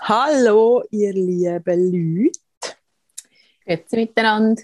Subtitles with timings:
[0.00, 2.76] Hallo, ihr lieben Leute.
[3.64, 4.62] Grüezi miteinander.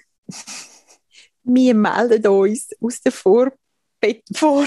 [1.42, 3.56] Wir melden uns aus der Vorbe
[4.34, 4.64] vor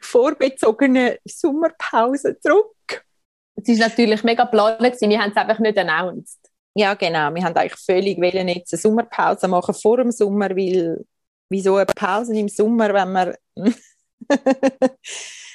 [0.00, 3.04] vorbezogenen Sommerpause zurück.
[3.54, 6.50] Es ist natürlich mega geplant, wir haben es einfach nicht announced.
[6.74, 7.34] Ja, genau.
[7.34, 11.04] Wir haben eigentlich völlig wollen jetzt eine Sommerpause machen vor dem Sommer, weil
[11.48, 13.34] wieso eine Pause im Sommer, wenn man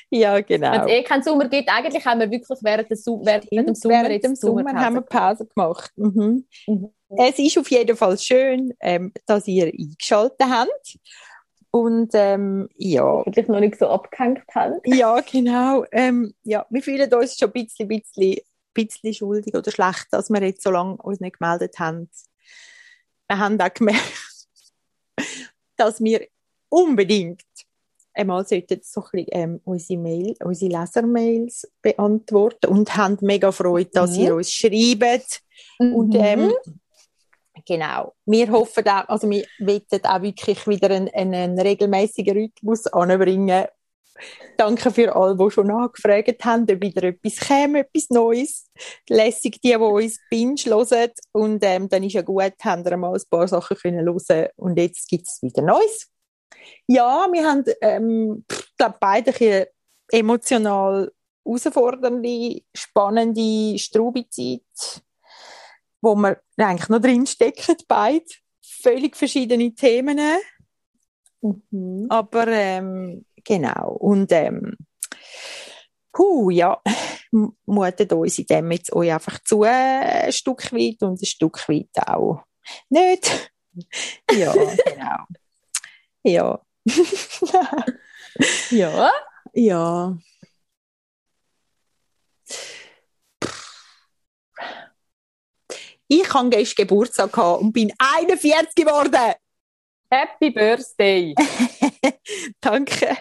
[0.09, 0.71] ja, genau.
[0.71, 4.03] Wenn es eh keinen Sommer gibt, eigentlich haben wir wirklich während, des, während dem Sommer,
[4.03, 5.91] während dem Sommer haben wir Pause gemacht.
[5.95, 6.45] Mhm.
[6.67, 6.89] Mhm.
[7.17, 10.97] Es ist auf jeden Fall schön, ähm, dass ihr eingeschaltet habt.
[11.71, 13.25] Und ähm, ja.
[13.25, 14.79] Wirklich noch nicht so abgehängt haben.
[14.85, 15.85] Ja, genau.
[15.91, 18.37] Ähm, ja, wir fühlen uns schon ein bisschen, bisschen,
[18.73, 22.09] bisschen schuldig oder schlecht, dass wir jetzt so lange uns nicht gemeldet haben.
[23.29, 24.30] Wir haben auch gemerkt,
[25.81, 26.27] dass wir
[26.69, 27.43] unbedingt
[28.13, 33.89] einmal sollten so ein bisschen, ähm, unsere, Mail, unsere Lesermails beantworten und haben mega Freude,
[33.93, 34.23] dass mhm.
[34.23, 35.41] ihr uns schreibt.
[35.79, 35.95] Mhm.
[35.95, 36.53] Und ähm,
[37.65, 43.65] genau, wir hoffen auch, also wir wollen auch wirklich wieder einen, einen regelmäßigen Rhythmus anbringen.
[44.57, 48.69] Danke für alle, die schon nachgefragt haben, ob wieder etwas käme, etwas Neues.
[49.09, 51.11] Lässig die, die uns binge hören.
[51.31, 54.77] Und ähm, dann ist ja gut, haben wir mal ein paar Sachen können hören und
[54.77, 56.11] jetzt gibt es wieder Neues.
[56.87, 58.45] Ja, wir haben, ähm,
[58.77, 59.65] glaube beide ein
[60.11, 61.11] emotional
[61.43, 65.01] herausfordernde, spannende Strubi-Zeit,
[66.01, 68.25] wo wir eigentlich noch drin stecken, beide.
[68.61, 70.19] Völlig verschiedene Themen.
[71.41, 72.05] Mhm.
[72.09, 73.91] Aber ähm, genau.
[73.99, 74.77] Und ähm,
[76.11, 76.81] puh, ja,
[77.65, 81.67] mutet uns in dem jetzt euch einfach zu, äh, ein Stück weit und ein Stück
[81.69, 82.43] weit auch
[82.89, 83.51] nicht.
[84.31, 85.25] ja, genau.
[86.23, 86.61] Ja.
[88.69, 89.11] ja.
[89.53, 90.17] Ja.
[96.07, 99.33] Ich habe gestern Geburtstag und bin 41 geworden.
[100.09, 101.33] Happy Birthday!
[102.59, 103.17] Danke.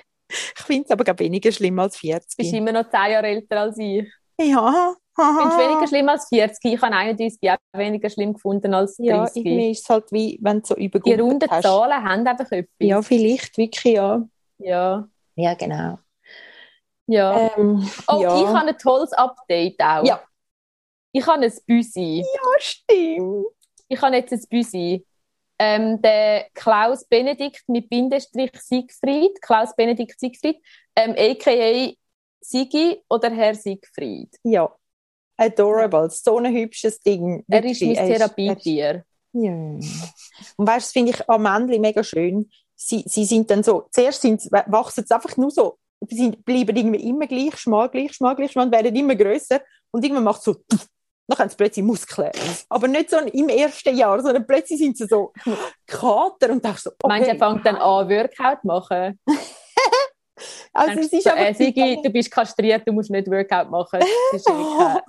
[0.57, 2.31] Ich finde es aber weniger schlimm als 40.
[2.31, 4.07] Du bist immer noch 10 Jahre älter als ich.
[4.39, 4.95] Ja.
[5.19, 6.59] Ich finde es weniger schlimm als 40.
[6.75, 9.07] Ich habe 31 auch weniger schlimm gefunden als 30.
[9.07, 11.63] Ja, irgendwie ist es halt wie, wenn du so über Die runden hast.
[11.63, 12.69] Zahlen haben einfach etwas.
[12.79, 14.27] Ja, vielleicht, wirklich, ja.
[14.59, 15.09] Ja.
[15.37, 15.99] Ja, genau.
[17.07, 17.51] Ja.
[17.57, 18.41] Ähm, oh, ja.
[18.41, 20.05] ich habe ein tolles Update auch.
[20.05, 20.23] Ja.
[21.13, 22.19] Ich habe ein Büsi.
[22.21, 23.47] Ja, stimmt.
[23.89, 25.05] Ich habe jetzt ein Büsi.
[25.63, 30.57] Ähm, der Klaus Benedikt mit Bindestrich Siegfried, Klaus Benedikt Siegfried,
[30.97, 31.93] ähm, a.k.a.
[32.41, 34.39] Sigi oder Herr Siegfried.
[34.43, 34.75] Ja.
[35.37, 37.45] Adorable, so ein hübsches Ding.
[37.47, 39.05] Er ist mein Therapietier.
[39.35, 39.53] Ja.
[39.53, 39.87] Und
[40.57, 42.51] weißt du, finde ich am Männli mega schön.
[42.75, 45.79] Sie, sie sind dann so, zuerst sind, wachsen sie einfach nur so,
[46.09, 49.61] sie bleiben irgendwie immer gleich schmal, gleich schmal, gleich schmal und werden immer grösser
[49.91, 50.57] und irgendwann macht es so,
[51.31, 52.31] dann haben sie plötzlich Muskeln.
[52.69, 55.33] Aber nicht so im ersten Jahr, sondern plötzlich sind sie so
[55.87, 57.09] Kater und denkst so, okay.
[57.09, 59.19] Meinst du, er fängt dann an, Workout machen?
[60.73, 64.01] Also es ist so, äh, Sigi, du bist kastriert, du musst nicht Workout machen.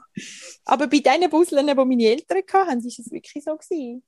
[0.65, 3.55] aber bei den Busseln, die meine Eltern hatten, war es wirklich so.
[3.55, 4.03] Gewesen.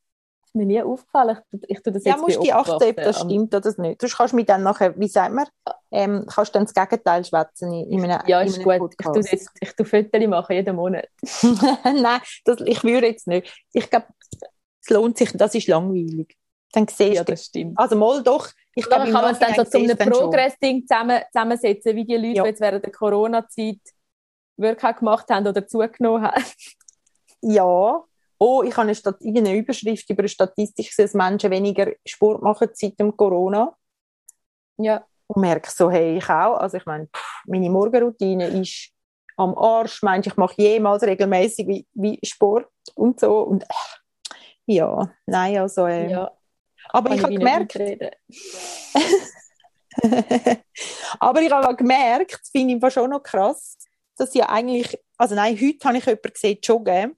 [0.53, 1.38] Ist mir nie aufgefallen.
[1.52, 4.03] Ich, ich tue das ja, jetzt musst du achten, ob das stimmt oder nicht.
[4.03, 5.47] Du kannst mich dann nachher, wie sagt man,
[5.91, 8.78] ähm, kannst dann das Gegenteil schwätzen in, einem Ja, ist gut.
[8.78, 9.18] Podcast.
[9.18, 11.08] Ich tue, jetzt, ich tue Fotos machen, jeden Monat.
[11.84, 13.52] Nein, das, ich würde jetzt nicht.
[13.74, 14.08] Ich glaube,
[14.81, 16.38] es lohnt sich, das ist langweilig.
[16.72, 17.78] Dann siehst ja, das stimmt.
[17.78, 21.96] Also mal doch, ich glaube, kann man es dann so zu einem Progress-Ding zusammen, zusammensetzen,
[21.96, 22.44] wie die Leute, ja.
[22.44, 23.80] die jetzt während der Corona-Zeit
[24.58, 26.44] Workout gemacht haben oder zugenommen haben.
[27.41, 28.03] Ja.
[28.38, 32.70] Oh, ich habe eine, eine Überschrift über eine Statistik gesehen, dass Menschen weniger Sport machen
[32.74, 33.76] seit dem Corona.
[34.78, 35.06] Ja.
[35.28, 36.58] Und merke so, hey, ich auch.
[36.58, 37.08] Also ich meine,
[37.46, 38.92] meine Morgenroutine ist
[39.38, 40.04] am Arsch.
[40.04, 43.42] Meinst ich mache jemals regelmäßig wie, wie Sport und so.
[43.42, 43.68] Und äh,
[44.66, 46.32] ja, nein, also äh, ja.
[46.90, 47.76] Aber ich, ich habe gemerkt.
[51.20, 53.78] aber ich habe gemerkt, das finde ich schon noch krass,
[54.18, 57.16] dass ja eigentlich, also nein, heute habe ich jemanden gesehen joggen.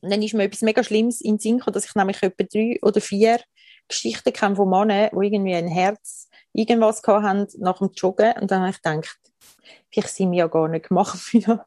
[0.00, 2.44] Und dann ist mir etwas mega Schlimmes in den Sinn gekommen, dass ich nämlich etwa
[2.44, 3.40] drei oder vier
[3.88, 8.32] Geschichten kenne von Männern, die irgendwie ein Herz irgendwas haben nach dem Joggen.
[8.40, 9.18] Und dann habe ich gedacht,
[9.90, 11.58] vielleicht sind wir ja gar nicht gemacht für das.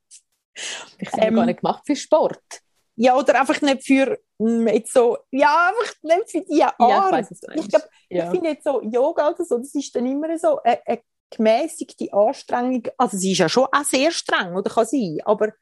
[0.98, 2.62] Vielleicht sind ähm, wir gar nicht gemacht für Sport.
[2.96, 6.76] Ja, oder einfach nicht für mm, jetzt so, ja, einfach nicht für die Art.
[6.80, 8.26] Ja, ich, ich glaube, ja.
[8.26, 11.02] ich finde jetzt so Yoga oder so, das ist dann immer so eine, eine
[11.32, 12.84] gemäßigte Anstrengung.
[12.98, 15.54] Also sie ist ja schon auch sehr streng, oder kann sein, aber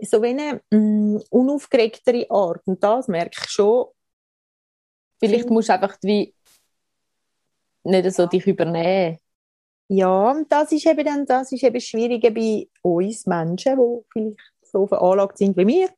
[0.00, 2.62] so wie eine mh, mm, unaufgeregtere Art.
[2.66, 3.86] Und das merke ich schon.
[5.18, 6.34] Vielleicht musst du einfach wie
[7.84, 9.18] nicht so dich übernehmen.
[9.88, 14.52] Ja, und das ist eben dann, das ist eben schwieriger bei uns Menschen, die vielleicht
[14.62, 15.88] so veranlagt sind wie wir,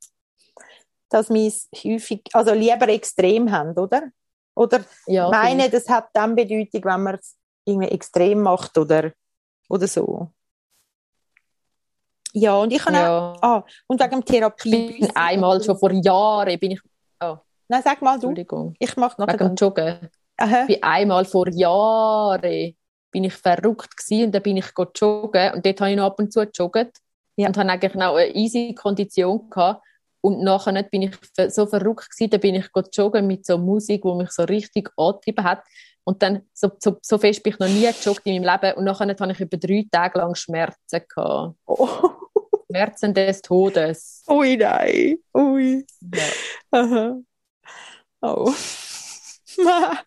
[1.09, 4.11] dass wir es häufig, also lieber extrem haben, oder?
[4.55, 9.13] Oder Ja, meine, das hat dann Bedeutung, wenn man es irgendwie extrem macht oder,
[9.69, 10.33] oder so.
[12.35, 13.37] Ja, und ich habe auch, ja.
[13.43, 14.91] ah, und wegen Therapie.
[14.91, 16.81] Ich bin einmal schon vor Jahren, bin ich,
[17.71, 18.29] Nein, sag mal du.
[18.29, 19.35] Entschuldigung, Ich mache nachher.
[19.35, 19.57] wegen dann.
[19.57, 20.09] Joggen.
[20.39, 20.65] Aha.
[20.67, 22.75] bin einmal vor Jahren
[23.11, 24.67] bin ich verrückt gewesen und dann bin ich
[25.01, 26.99] joggen und dort habe ich noch ab und zu gejoggt
[27.37, 27.49] Ja.
[27.49, 29.83] und habe eigentlich noch eine easy Kondition gehabt
[30.21, 31.17] und nachher bin ich
[31.53, 35.45] so verrückt gewesen, dann bin ich joggen mit so Musik, wo mich so richtig angetrieben
[35.45, 35.63] hat
[36.05, 38.85] und dann so, so, so fest bin ich noch nie gejoggt in meinem Leben und
[38.85, 41.57] nachher habe ich über drei Tage lang Schmerzen gehabt.
[41.67, 41.89] Oh.
[42.71, 44.25] Schmerzen des Todes.
[44.29, 45.19] Ui, nein.
[45.35, 45.87] Ui.
[46.15, 46.25] Ja.
[46.71, 47.17] Aha.
[48.21, 48.53] Oh.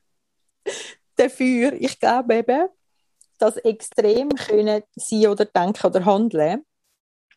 [1.15, 2.67] Dafür, ich glaube eben,
[3.37, 6.65] dass extrem können sein oder denken oder handeln,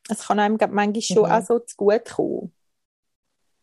[0.09, 1.33] es kann einem manchmal schon Mhm.
[1.33, 2.55] auch so zu gut kommen.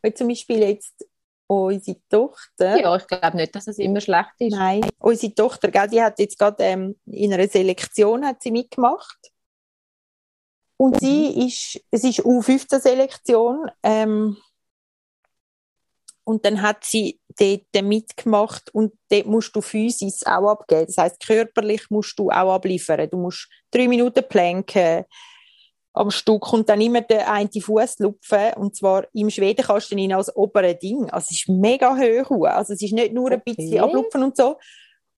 [0.01, 1.05] Weil zum Beispiel jetzt
[1.51, 4.53] unsere Tochter, ja, ich glaube nicht, dass es immer schlecht ist.
[4.53, 9.17] nein, unsere Tochter, gell, die hat jetzt gerade ähm, in einer Selektion hat sie mitgemacht.
[10.77, 14.37] Und sie ist, es ist U15-Selektion, ähm,
[16.23, 20.85] und dann hat sie dort mitgemacht und dort musst du Physis auch abgeben.
[20.85, 23.09] Das heißt, körperlich musst du auch abliefern.
[23.09, 25.05] Du musst drei Minuten planken
[25.93, 28.53] am Stück und dann immer den einen Fuß lupfen.
[28.55, 31.09] Und zwar im Schwedenkasten rein als obere Ding.
[31.09, 32.45] Also es ist mega hoch.
[32.45, 33.55] Also es ist nicht nur ein Okay.
[33.55, 34.57] bisschen ablupfen und so.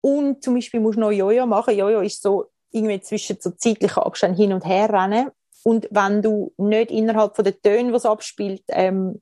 [0.01, 1.77] Und zum Beispiel musst du noch Jojo machen.
[1.77, 5.29] Jojo ist so irgendwie zwischen so zeitlichen Abständen hin und her rennen.
[5.63, 9.21] Und wenn du nicht innerhalb von den Tönen, die es abspielt, ähm,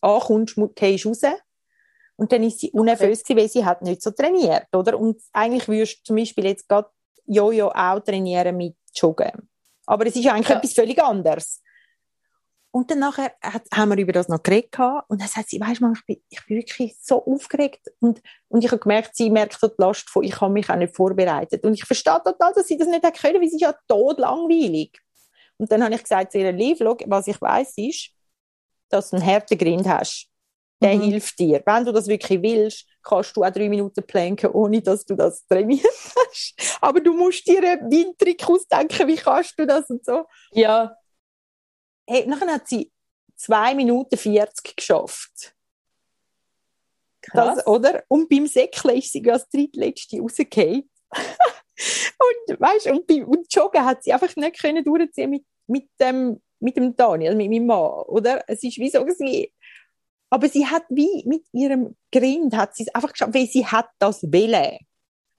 [0.00, 1.22] ankommst, gehst du raus.
[2.16, 4.98] Und dann ist sie unnervös gewesen, weil sie hat nicht so trainiert, oder?
[4.98, 6.88] Und eigentlich würdest du zum Beispiel jetzt gerade
[7.26, 9.48] Jojo auch trainieren mit Joggen.
[9.86, 10.56] Aber es ist eigentlich Ja.
[10.56, 11.60] etwas völlig anderes.
[12.70, 15.08] Und dann nachher hat, haben wir über das noch geredet gehabt.
[15.08, 18.64] und dann sagt sie, weisst du, ich bin, ich bin wirklich so aufgeregt und, und
[18.64, 21.62] ich habe gemerkt, sie merkt die Last von, ich habe mich auch nicht vorbereitet.
[21.64, 24.18] Und ich verstehe total, dass sie das nicht hat können, weil sie ist ja tot
[24.18, 24.98] langweilig.
[25.56, 28.10] Und dann habe ich gesagt zu ihr, Liv, was ich weiss ist,
[28.88, 30.26] dass du einen Härtegrind hast.
[30.82, 31.02] Der Mhm.
[31.02, 31.62] hilft dir.
[31.64, 35.46] Wenn du das wirklich willst, kannst du auch drei Minuten planken, ohne dass du das
[35.46, 35.84] trainiert
[36.16, 36.78] hast.
[36.80, 40.24] Aber du musst dir einen Windtrick ausdenken, wie kannst du das und so.
[40.52, 40.96] Ja,
[42.06, 42.92] Hey, nachher hat sie
[43.36, 45.54] zwei Minuten 40 geschafft.
[47.22, 47.56] krass.
[47.56, 48.04] Das, oder?
[48.08, 50.90] Und beim Säckle ist sie als drittletzte rausgefallen.
[51.10, 56.42] und, weißt, und, beim, und Joggen hat sie einfach nicht können durchziehen mit, mit, dem,
[56.60, 58.44] mit dem Daniel, mit meinem Mann, oder?
[58.46, 59.53] Es ist wie so, sie,
[60.34, 63.86] aber sie hat wie mit ihrem Grind hat sie es einfach geschafft, weil sie hat
[64.00, 64.78] das Willen.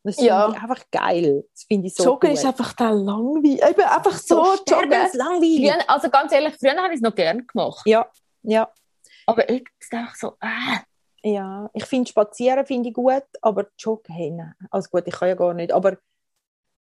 [0.03, 0.49] Das finde Ja.
[0.51, 1.43] ich einfach geil.
[1.51, 2.39] Das finde ich so Joggen gut.
[2.39, 3.61] ist einfach dann langweilig.
[3.61, 4.89] Eben einfach so, joggen.
[5.13, 5.69] langweilig.
[5.71, 7.81] Früher, also ganz ehrlich, früher habe ich es noch gern gemacht.
[7.85, 8.09] Ja,
[8.43, 8.69] ja.
[9.25, 10.77] Aber jetzt ist es einfach so, äh.
[11.27, 14.53] Ja, ich finde Spazieren finde ich gut, aber Joggen, hey, nein.
[14.69, 15.97] also gut, ich kann ja gar nicht, aber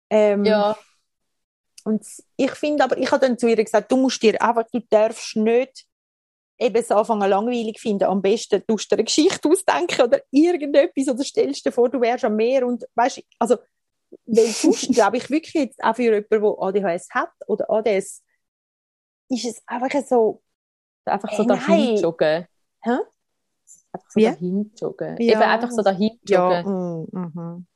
[0.10, 0.76] ähm, Ja,
[1.86, 2.04] und
[2.36, 5.36] ich finde aber, ich habe dann zu ihr gesagt, du musst dir einfach, du darfst
[5.36, 5.86] nicht
[6.64, 11.10] eben es anfangen langweilig finden, am besten tust du dir eine Geschichte ausdenken oder irgendetwas
[11.10, 13.58] oder stellst dir vor, du wärst am Meer und weißt, also
[14.26, 18.24] weil sonst glaube ich wirklich jetzt auch für jemanden, der ADHS hat oder ADS,
[19.30, 20.42] ist es einfach so,
[21.06, 22.48] einfach so Äh, dahin joggen.
[22.82, 22.92] Hä?
[23.92, 24.24] Einfach so Wie?
[24.24, 25.18] dahin joggen.
[25.20, 25.34] Ja.
[25.34, 27.08] Eben einfach so dahin ja, joggen.
[27.12, 27.68] mm, mhm.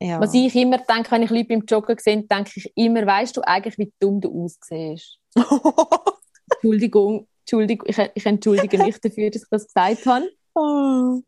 [0.00, 0.20] ja.
[0.20, 3.42] Was ich immer denke, wenn ich Leute beim Joggen sehe, denke ich immer, weißt du
[3.42, 5.18] eigentlich, wie dumm du aussiehst?
[6.52, 10.28] Entschuldigung, Entschuldigung ich, ich entschuldige mich dafür, dass ich das gesagt habe.
[10.54, 11.20] Oh.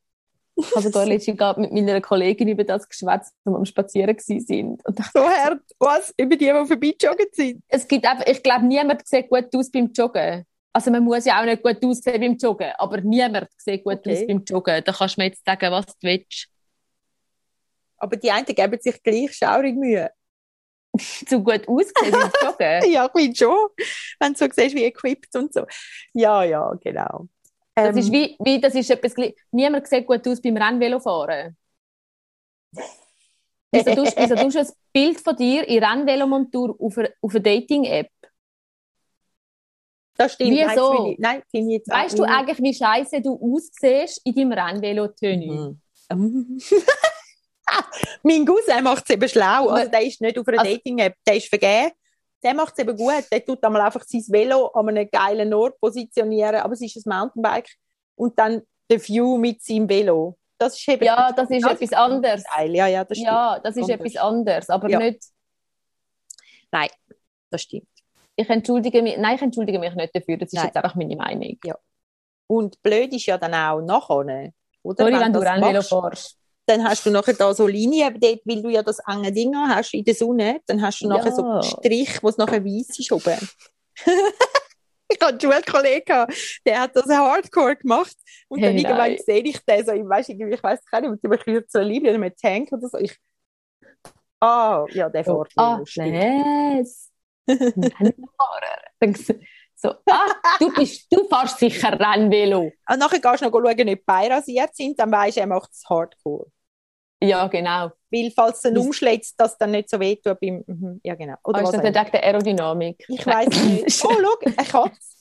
[0.56, 4.18] Ich habe sogar letztens gerade mit meiner Kollegin über das geschwätzt, als wir am Spazieren
[4.18, 4.84] sind.
[4.84, 7.62] Und dachte, so hart, was, über die, die vorbeijoggen sind.
[7.68, 10.44] es gibt einfach, ich glaube, niemand sieht gut aus beim Joggen.
[10.72, 14.12] Also man muss ja auch nicht gut aussehen beim Joggen, aber niemand sieht gut Okay.
[14.12, 14.82] aus beim Joggen.
[14.84, 16.48] Da kannst du mir jetzt sagen, was du willst.
[17.98, 20.10] Aber die einen geben sich gleich schaurig Mühe.
[21.26, 22.82] Zu gut aussehen beim Joggen.
[22.92, 23.68] Ja, ich finde schon.
[24.18, 25.66] Wenn du so siehst, wie equipped und so.
[26.12, 27.28] Ja, ja, genau.
[27.74, 29.14] Das Ähm, ist wie, wie, das ist etwas,
[29.52, 31.56] niemand sieht gut aus beim Rennvelofahren.
[33.70, 37.42] Wieso tust, wieso tust du ein Bild von dir in Rennvelomontur auf eine, auf eine
[37.42, 38.10] Dating-App?
[40.16, 40.50] das stimmt.
[40.50, 40.66] Wieso?
[40.66, 44.52] Nein, das ich, nein, ich jetzt Weißt du eigentlich, wie scheiße du aussiehst in deinem
[44.52, 45.76] Rennvelo-Tönü?
[46.10, 46.58] Mhm.
[48.22, 49.68] mein Cousin macht es eben schlau.
[49.68, 51.92] Also, der ist nicht auf einer Also- Dating-App, der ist vergeben.
[52.42, 53.24] Der macht es eben gut.
[53.32, 57.02] Der tut einmal einfach sein Velo an einem geilen Ort positionieren, aber es ist ein
[57.06, 57.68] Mountainbike.
[58.14, 60.38] Und dann der View mit seinem Velo.
[60.56, 62.44] das ist eben Ja, das ist etwas anderes.
[62.66, 63.30] Ja, ja, das stimmt.
[63.32, 64.98] Ja, das ist etwas anderes, aber Ja.
[64.98, 65.22] nicht,
[66.70, 66.88] Nein,
[67.50, 67.88] das stimmt.
[68.36, 70.66] ich entschuldige mich, nein, ich entschuldige mich nicht dafür, das ist Nein.
[70.66, 71.58] jetzt einfach meine Meinung.
[72.46, 74.16] Und blöd ist ja dann auch nachher,
[74.82, 75.04] oder?
[75.04, 76.37] Sorry, wenn, du das Rennvelo fährst.
[76.68, 79.94] Dann hast du nachher da so Linien, dort, weil du ja das enge Ding hast
[79.94, 81.52] in der Sonne, dann hast du nachher so Ja.
[81.54, 83.38] einen Strich, wo es nachher weiss ist oben.
[85.08, 88.16] ich hatte einen Schulkollegen, gehabt, der hat das Hardcore gemacht
[88.48, 89.18] und dann Hey, irgendwann nein.
[89.24, 92.18] sehe ich den so, ich weiß irgendwie, ich weiß gar nicht, mit einem kürzeren Linie
[92.18, 92.98] mit Tank oder so.
[92.98, 93.16] Ich,
[94.40, 95.80] ah, ja, der fährt Ah?
[95.96, 96.84] Rennfahrer.
[99.00, 99.14] Dann
[99.80, 102.72] So, ah, du, bist, du fährst sicher Rennvelo.
[102.90, 105.46] Und nachher gehst du noch schauen, ob die Beine rasiert sind, dann weisst du, er
[105.46, 106.46] macht es Hardcore.
[107.22, 107.90] Ja, genau.
[108.10, 111.34] Weil, falls du ihn umschlägst, dass das dann nicht so wehtut beim, mhm, ja genau.
[111.44, 113.04] Oder Oder was ist das wegen der Aerodynamik?
[113.08, 114.04] Ich weiß nicht.
[114.04, 115.18] Oh, schau, eine Katze.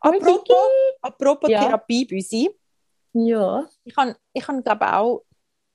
[0.00, 0.56] apropos,
[1.00, 1.64] apropos Ja.
[1.64, 2.50] Therapiebüsi.
[3.14, 3.68] Ja.
[3.84, 5.24] Ich habe, ich hab, glaube auch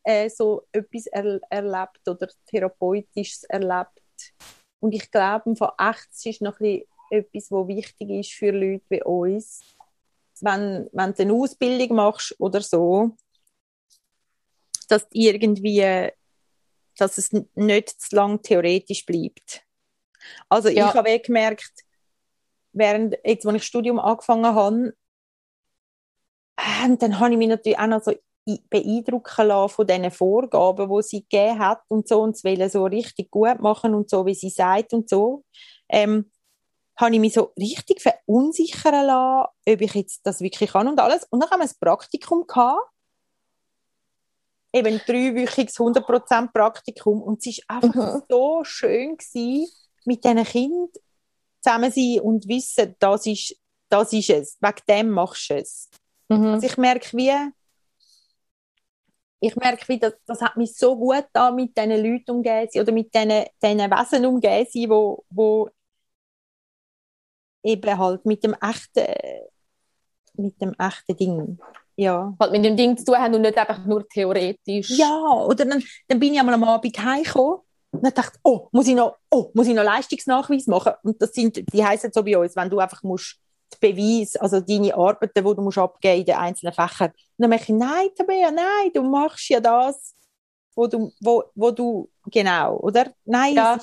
[0.03, 4.01] äh, so etwas er, erlebt oder Therapeutisches erlebt.
[4.79, 8.83] Und ich glaube, von echt es ist noch ein etwas, was wichtig ist für Leute
[8.89, 9.61] wie uns.
[10.41, 13.15] Wenn, wenn du eine Ausbildung machst oder so,
[14.87, 16.11] dass irgendwie,
[16.97, 19.63] dass es nicht zu lang theoretisch bleibt.
[20.49, 20.89] Also Ja.
[20.89, 21.85] ich habe eh gemerkt,
[22.73, 24.93] während jetzt, als ich das Studium angefangen habe,
[26.85, 28.13] und dann habe ich mich natürlich auch noch so
[28.69, 32.85] beeindrucken lassen von diesen Vorgaben, die sie gegeben hat und so, und es wollen so
[32.85, 35.43] richtig gut machen und so, wie sie sagt und so.
[35.89, 36.31] Ähm,
[36.99, 41.25] habe ich mich so richtig verunsichern lassen, ob ich jetzt das wirklich kann und alles.
[41.29, 42.81] Und dann haben wir ein Praktikum gehabt.
[44.77, 47.21] Eben ein dreiwöchiges 100% Praktikum.
[47.21, 48.21] Und es war einfach Mhm.
[48.29, 49.71] so schön gewesen,
[50.05, 50.89] mit diesen Kindern
[51.61, 53.55] zusammen sein und wissen, das ist,
[53.89, 54.57] das ist es.
[54.61, 55.89] Wegen dem machst du es.
[56.29, 56.45] Mhm.
[56.45, 57.33] Also ich merke wie,
[59.39, 62.91] ich merke wie, das, das hat mich so gut da mit diesen Leuten umgehen oder
[62.91, 65.69] mit diesen, diesen Wesen umgehen sein, wo, wo
[67.63, 69.05] eben halt mit dem echten,
[70.33, 71.59] mit dem echten Ding,
[71.97, 72.33] ja.
[72.39, 74.89] Halt mit dem Ding zu tun haben und nicht einfach nur theoretisch.
[74.91, 77.59] Ja, oder dann, dann bin ich einmal am Abend heimgekommen
[77.91, 80.93] und dann dachte oh, muss ich noch, oh, muss ich noch Leistungsnachweis machen?
[81.03, 83.37] Und das sind, die heißen so bei uns, wenn du einfach musst,
[83.73, 87.09] die Beweise, also deine Arbeiten, die du musst abgeben in den einzelnen Fächern.
[87.09, 90.13] Und dann merke ich, nein, Tabea, nein, du machst ja das,
[90.75, 93.11] wo du, wo, wo du, genau, oder?
[93.25, 93.79] Nein, Ja.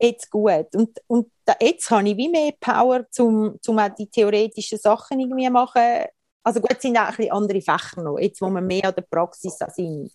[0.00, 0.74] jetzt gut.
[0.74, 5.20] Und, und da, jetzt habe ich wie mehr Power, um, um auch die theoretischen Sachen
[5.20, 6.06] irgendwie machen.
[6.46, 8.94] Also gut, es sind auch ein bisschen andere Fächer noch, jetzt wo wir mehr an
[8.94, 10.12] der Praxis sind.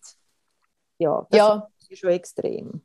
[0.97, 2.81] Ja, das ja, ist schon extrem.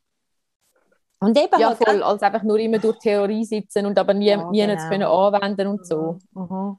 [1.21, 2.03] Und eben ja halt voll.
[2.03, 4.83] Als einfach nur immer durch Theorie sitzen und aber nie, Ja, nie genau.
[4.83, 6.19] zu können anwenden und so.
[6.33, 6.79] Mhm.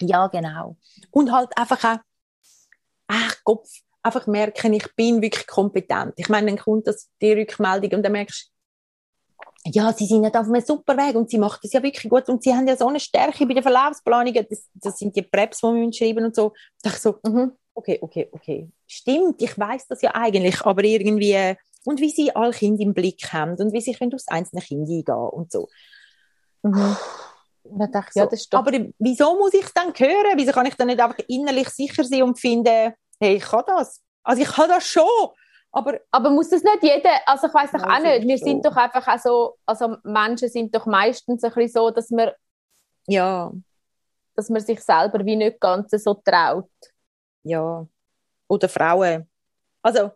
[0.00, 0.76] Ja, genau.
[1.12, 1.98] Und halt einfach auch,
[3.06, 3.70] ach Kopf,
[4.02, 6.14] einfach merken, ich bin wirklich kompetent.
[6.16, 8.53] Ich meine, dann kommt das die Rückmeldung und dann merkst du,
[9.66, 12.28] ja, sie sind nicht auf einem super Weg und sie macht das ja wirklich gut
[12.28, 14.32] und sie haben ja so eine Stärke bei der Verlaufsplanung.
[14.34, 16.52] Das, das sind die Preps, die wir schreiben und so.
[16.82, 17.52] Da dachte ich so, Mhm.
[17.74, 18.70] okay, okay, okay.
[18.86, 21.56] Stimmt, ich weiß das ja eigentlich, aber irgendwie,
[21.86, 24.82] und wie sie alle Kinder im Blick haben und wie sie können aufs einzelne Kind
[24.88, 25.68] eingehen und so.
[26.62, 26.96] Mhm.
[27.64, 29.92] Und dann dachte ich Ja, so, das ist doch- aber wieso muss ich es dann
[29.94, 30.34] hören?
[30.36, 34.02] Wieso kann ich dann nicht einfach innerlich sicher sein und finden, hey, ich kann das?
[34.22, 35.04] Also ich kann das schon,
[35.74, 38.48] aber Aber muss das nicht jeder, also ich weiß doch Ja, auch nicht, wir schon.
[38.48, 42.30] sind doch einfach auch so, also Menschen sind doch meistens ein bisschen so, dass man,
[43.06, 43.52] ja,
[44.36, 46.70] dass man sich selber wie nicht ganz so traut.
[47.44, 47.86] ja.
[48.48, 49.28] Oder Frauen.
[49.82, 50.12] Also,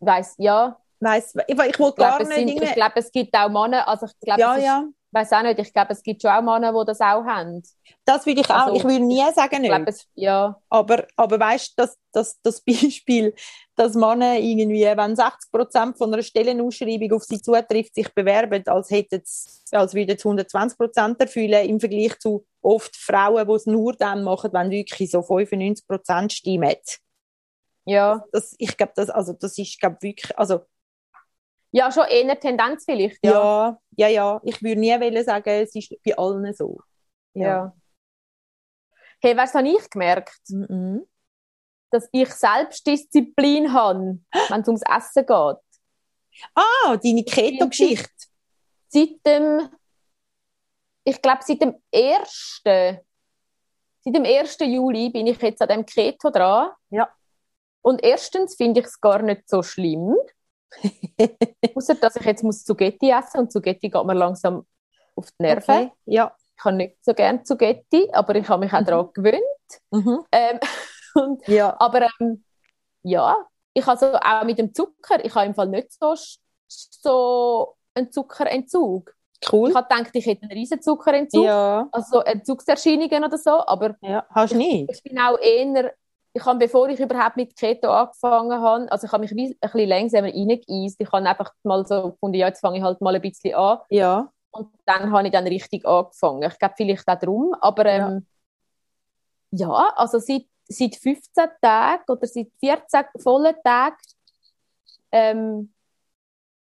[0.00, 3.34] Weiss, ja, weiss, ich, ich ich gar glaube, es, nicht sind, ich glaube, es gibt
[3.36, 6.02] auch Männer, also ich glaube, ja, es ist, ja, weiß auch nicht, ich glaube, es
[6.02, 7.62] gibt schon auch Männer, die das auch haben.
[8.04, 9.84] das würde ich auch, Also, ich würde nie sagen Ich nicht.
[9.84, 13.34] glaube, es, ja, Aber, aber weißt du, das, das, das Beispiel,
[13.76, 18.90] dass Männer irgendwie, wenn 60 Prozent von einer Stellenausschreibung auf sie zutrifft, sich bewerben, als
[19.72, 24.24] als würden sie 120 Prozent erfüllen, im Vergleich zu oft Frauen, die es nur dann
[24.24, 26.74] machen, wenn wirklich so 95 Prozent stimmen.
[27.84, 28.26] ja.
[28.32, 30.62] Das, ich glaube, das, also, das ist, glaube wirklich, also,
[31.74, 33.32] Ja, schon eher Tendenz vielleicht, ja.
[33.32, 36.78] ja, ja, ja, ich würde nie wollen sagen, es ist bei allen so.
[37.32, 37.74] Ja.
[39.20, 40.38] Hey, was habe ich gemerkt?
[40.50, 41.04] Mhm.
[41.90, 46.54] Dass ich Selbstdisziplin habe, wenn es ums Essen geht.
[46.54, 48.28] Ah, deine Keto-Geschichte.
[48.86, 49.68] Seit dem,
[51.02, 52.60] ich glaube, seit dem 1.
[52.64, 53.04] Seit
[54.04, 54.58] dem 1.
[54.60, 56.70] Juli bin ich jetzt an dem Keto dran.
[56.90, 57.12] Ja.
[57.82, 60.14] Und erstens finde ich es gar nicht so schlimm.
[61.74, 64.66] Außer dass ich jetzt muss Zugetti essen und Zugetti geht mir langsam
[65.14, 65.74] auf die Nerven.
[65.74, 65.92] Okay.
[66.06, 66.34] Ja.
[66.56, 68.84] ich habe nicht so gerne Zugetti, aber ich habe mich auch mhm.
[68.84, 69.42] daran gewöhnt.
[69.90, 70.24] Mhm.
[70.32, 70.60] Ähm,
[71.14, 71.74] und, ja.
[71.78, 72.44] Aber ähm,
[73.02, 73.36] ja,
[73.72, 76.14] ich also auch mit dem Zucker, ich habe im Fall nicht so,
[76.68, 79.14] so einen Zuckerentzug.
[79.50, 79.70] Cool.
[79.70, 81.86] Ich habe gedacht, ich hätte einen riesen Zuckerentzug, ja.
[81.92, 84.90] also Entzugserscheinungen oder so, aber ja, hast du nicht.
[84.90, 85.92] Ich bin auch eher,
[86.36, 89.88] ich habe, bevor ich überhaupt mit Keto angefangen habe, also ich habe mich ein bisschen
[89.88, 91.00] langsamer reingeeist.
[91.00, 93.78] Ich habe einfach mal so gefunden, ja, jetzt fange ich halt mal ein bisschen an.
[93.88, 94.32] Ja.
[94.50, 96.42] Und dann habe ich dann richtig angefangen.
[96.42, 98.26] Ich glaube, vielleicht auch darum, aber ähm,
[99.52, 99.68] ja.
[99.68, 103.96] ja, also seit, seit 15 Tagen oder seit 14 vollen Tagen
[105.12, 105.72] ähm,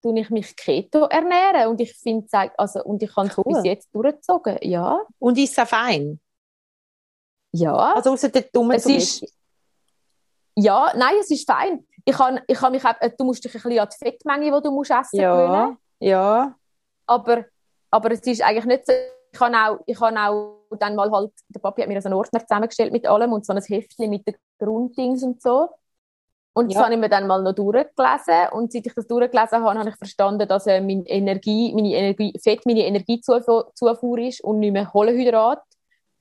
[0.03, 3.95] tue ich mich Keto ernähren und ich finde also und ich habe es bis jetzt
[3.95, 5.01] durchgezogen, ja.
[5.19, 6.21] Und ist es fein?
[7.53, 7.95] Ja.
[7.95, 9.25] Also außer der dumme es ist,
[10.57, 11.87] Ja, nein, es ist fein.
[12.05, 14.63] Ich kann, ich kann mich auch, du musst dich ein bisschen an die Fettmenge, die
[14.63, 15.35] du musst essen ja.
[15.35, 15.77] gewöhnen.
[16.01, 16.55] Ja.
[17.07, 17.45] Aber,
[17.91, 18.93] aber es ist eigentlich nicht so,
[19.33, 22.15] ich habe auch, ich habe auch dann mal halt, der Papi hat mir so einen
[22.15, 25.69] Ordner zusammengestellt mit allem und so ein Heftchen mit den Grunddings und so.
[26.55, 26.85] Und das ja.
[26.85, 28.49] habe ich mir dann mal noch durchgelesen.
[28.53, 32.33] Und seit ich das durchgelesen habe, habe ich verstanden, dass äh, meine Energie, meine Energie,
[32.43, 35.63] Fett meine Energiezufuhr ist und nicht mehr Kohlenhydrat.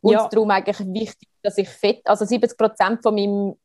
[0.02, 0.28] Und ja.
[0.28, 3.56] darum eigentlich wichtig, dass ich Fett, also 70 Prozent von meinem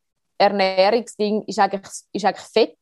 [0.41, 2.79] Ernährungsding ist eigentlich, ist eigentlich Fett.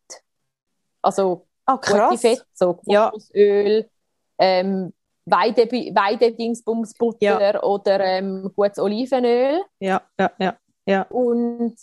[1.02, 2.20] Also oh, krass.
[2.20, 3.12] Fett, so ja.
[4.38, 4.92] ähm,
[5.24, 7.62] Weide, Weidedingsbumsbutter ja.
[7.62, 9.60] oder ähm, gutes Olivenöl.
[9.80, 10.56] Ja, ja, ja.
[10.86, 11.02] ja.
[11.10, 11.76] Und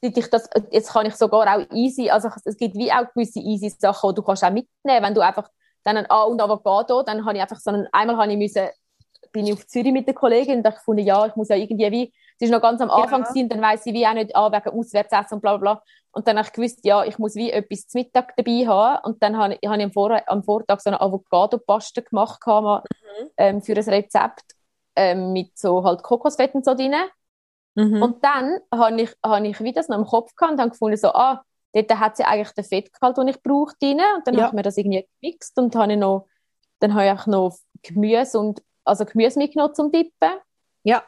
[0.00, 3.70] ich das, jetzt kann ich sogar auch easy, also es gibt wie auch gewisse easy
[3.70, 5.48] Sachen, die du kannst auch mitnehmen, wenn du einfach
[5.82, 8.68] dann ein A und Avocado, dann habe ich einfach so einen, einmal habe ich müssen,
[9.32, 11.90] bin ich auf Zürich mit der Kollegin und da gefunden, ja, ich muss ja irgendwie
[11.90, 13.28] wie, es ist noch ganz am Anfang ja.
[13.28, 15.82] gewesen, dann weiss ich wie auch nicht, ah, wegen Auswärtsessen und bla bla bla.
[16.10, 19.04] Und dann habe ich gewusst, ja, ich muss wie etwas zum Mittag dabei haben.
[19.04, 23.30] Und dann habe ich, habe ich am, Vor am Vortag so eine Avocado-Paste gemacht mhm.
[23.36, 24.44] ähm, für ein Rezept
[24.96, 26.94] ähm, mit so halt Kokosfett und so drin.
[27.74, 28.02] Mhm.
[28.02, 30.96] Und dann habe ich, habe ich wieder das noch im Kopf gehabt und habe gefunden,
[30.96, 34.00] so, ah, dort hat sie eigentlich den Fettgehalt, den ich brauche, drin.
[34.16, 34.42] Und dann ja.
[34.42, 36.28] habe ich mir das irgendwie gemixt und habe noch,
[36.78, 40.32] dann habe ich noch Gemüse und, also Gemüse mitgenommen zum Dippen.
[40.84, 41.02] Ja.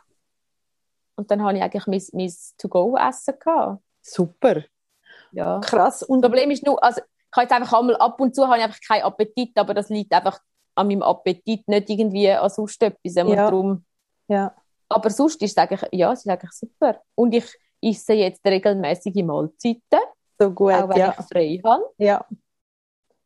[1.17, 3.83] Und dann habe ich eigentlich mein, mein To-Go-Essen gehabt.
[4.03, 4.63] Super.
[5.33, 5.61] Ja.
[5.61, 6.03] Krass.
[6.03, 8.59] Und das Problem ist nur, also, ich habe jetzt einfach einmal ab und zu habe
[8.59, 10.39] ich einfach keinen Appetit, aber das liegt einfach
[10.75, 13.15] an meinem Appetit, nicht irgendwie an sonst etwas.
[13.15, 13.25] Ja.
[13.25, 13.85] darum,
[14.29, 14.55] ja.
[14.89, 17.01] Aber sonst ist es eigentlich, ja, es ist eigentlich super.
[17.15, 17.47] Und ich
[17.83, 20.01] esse jetzt regelmäßige Mahlzeiten.
[20.39, 21.15] So gut, auch wenn ja.
[21.19, 21.85] ich frei habe.
[21.99, 22.25] Ja.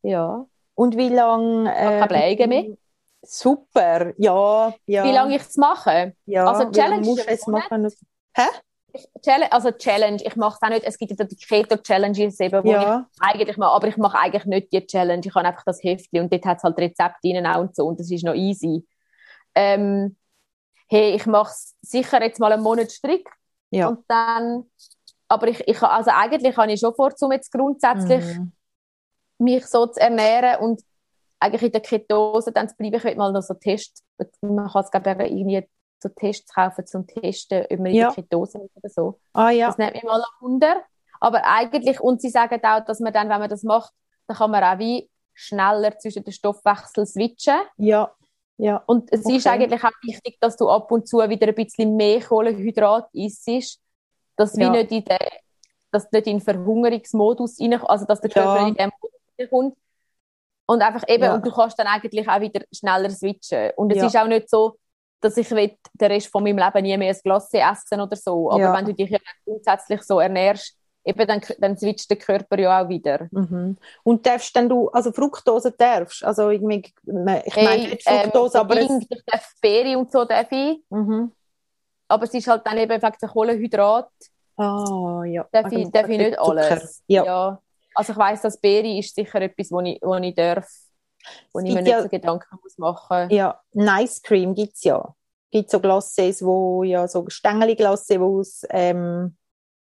[0.02, 0.46] Ja.
[0.74, 1.70] Und wie lange...
[1.70, 2.76] Äh, keine Bläge mehr.
[3.22, 5.04] Super, ja, ja.
[5.04, 6.14] Wie lange ich es mache?
[6.26, 7.88] Ja, also Challenge musst es machen.
[8.34, 8.46] Hä?
[9.50, 13.06] also Challenge, ich mache es auch nicht, es gibt ja die Keto-Challenges eben, wo ja.
[13.12, 16.22] ich eigentlich mache, aber ich mache eigentlich nicht die Challenge, ich habe einfach das Heftchen
[16.22, 18.86] und dort hat es halt Rezepte drin auch und so und das ist noch easy.
[19.54, 20.16] Ähm,
[20.88, 21.52] hey, ich mache
[21.82, 23.32] sicher jetzt mal einen Monat strikt
[23.70, 23.88] ja.
[23.88, 24.64] und dann,
[25.28, 28.52] aber ich, ich also eigentlich habe ich schon vor, um jetzt grundsätzlich mhm.
[29.38, 30.82] mich so zu ernähren und
[31.40, 32.96] eigentlich in der Ketose dann zu bleiben.
[32.96, 34.04] Ich will mal noch so Tests,
[34.40, 35.66] man kann es glaube ich irgendwie
[35.98, 38.08] so Tests kaufen zum Testen, ob man ja.
[38.08, 39.20] in der Ketose ist oder so.
[39.32, 39.66] Ah, ja.
[39.66, 40.82] Das nimmt mich mal ein Wunder.
[41.20, 43.92] Aber eigentlich, und sie sagen auch, dass man dann, wenn man das macht,
[44.26, 47.60] dann kann man auch wie schneller zwischen den Stoffwechsel switchen.
[47.76, 48.12] Ja.
[48.56, 48.82] Ja.
[48.86, 49.36] Und es okay.
[49.36, 53.80] ist eigentlich auch wichtig, dass du ab und zu wieder ein bisschen mehr Kohlenhydrat isst,
[54.36, 54.70] dass ja.
[54.70, 55.18] nicht in den,
[55.90, 58.68] dass nicht in Verhungerungsmodus rein, also dass der Körper ja.
[58.68, 59.76] in den Modus kommt.
[60.70, 61.34] Und einfach eben, ja.
[61.34, 63.72] und du kannst dann eigentlich auch wieder schneller switchen.
[63.74, 64.06] Und es ja.
[64.06, 64.76] ist auch nicht so,
[65.20, 68.52] dass ich will, den Rest von meinem Leben nie mehr ein Glas essen oder so.
[68.52, 72.84] Aber wenn du dich ja grundsätzlich so ernährst, eben dann, dann switcht der Körper ja
[72.84, 73.26] auch wieder.
[73.32, 73.78] Mhm.
[74.04, 78.64] Und darfst dann du, also Fructose darfst, also irgendwie, ich meine hey, nicht Fructose, ähm,
[78.64, 78.90] aber es...
[79.08, 81.32] Ich darf Beere und so darf ich, mhm.
[82.06, 84.10] aber es ist halt dann eben wegen der Kohlenhydrat.
[84.56, 85.48] Ah, ja.
[85.50, 87.02] Darf ich, darf ich nicht alles.
[87.08, 87.24] Ja.
[87.24, 87.58] ja.
[87.94, 90.68] Also ich weiss, dass Beere ist sicher etwas, wo ich, wo ich darf,
[91.52, 93.30] wo ich mir nicht ja, so Gedanken muss machen.
[93.30, 95.14] Ja, Nice Cream gibt es ja.
[95.52, 99.36] Es gibt so Glaces, wo ja so Stängeli-Glace, wo aus ähm,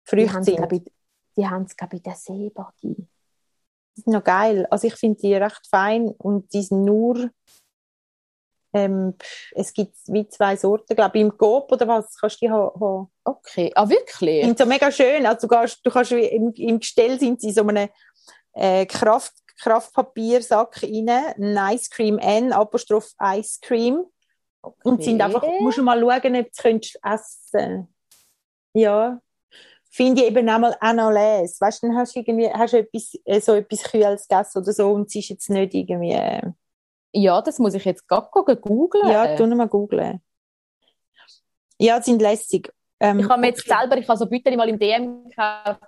[0.04, 0.90] Früchte sind
[1.36, 3.08] die haben es, glaube ich, in der Seebody.
[3.96, 4.66] Die sind noch geil.
[4.70, 7.30] Also ich finde die recht fein und die sind nur
[8.76, 9.14] ähm,
[9.52, 13.08] es gibt wie zwei Sorten, glaube ich, im Coop oder was, kannst du die haben.
[13.24, 14.44] Okay, ah wirklich?
[14.44, 17.66] Sind so mega schön, also du, gehst, du kannst im, im Gestell sind sie so
[17.66, 17.90] eine
[18.52, 24.04] äh, Kraft, Kraftpapiersack rein, ein Ice Cream N, Apostroph Ice Cream
[24.62, 24.76] okay.
[24.84, 27.94] und sind einfach, musst du mal schauen, ob du es essen
[28.74, 29.20] Ja,
[29.90, 31.60] finde ich eben einmal auch noch les.
[31.60, 34.72] Weißt du, dann hast du irgendwie, hast du etwas, äh, so etwas Kühles gegessen oder
[34.72, 36.42] so und es ist jetzt nicht irgendwie, äh,
[37.12, 39.08] Ja, das muss ich jetzt gerade googeln.
[39.08, 40.20] Ja, tu mal googeln.
[41.78, 42.72] Ja, die sind lässig.
[42.98, 45.80] Ähm, ich habe mir jetzt selber, ich habe so Bütchen mal im DM gekauft,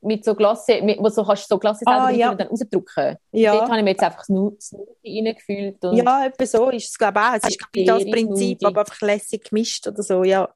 [0.00, 2.30] mit so Glasse, mit, wo so kannst du so Glasse selber ah, ja.
[2.30, 3.16] und dann rausdrücken.
[3.32, 3.54] Ja.
[3.54, 5.78] Dort habe ich mir jetzt einfach Smoothie reingefühlt.
[5.82, 7.34] ja, etwa so ist es, glaube ich auch.
[7.34, 8.66] Es ist glaube das Prinzip, Smoothie.
[8.66, 10.48] aber einfach lässig gemischt oder so, ja.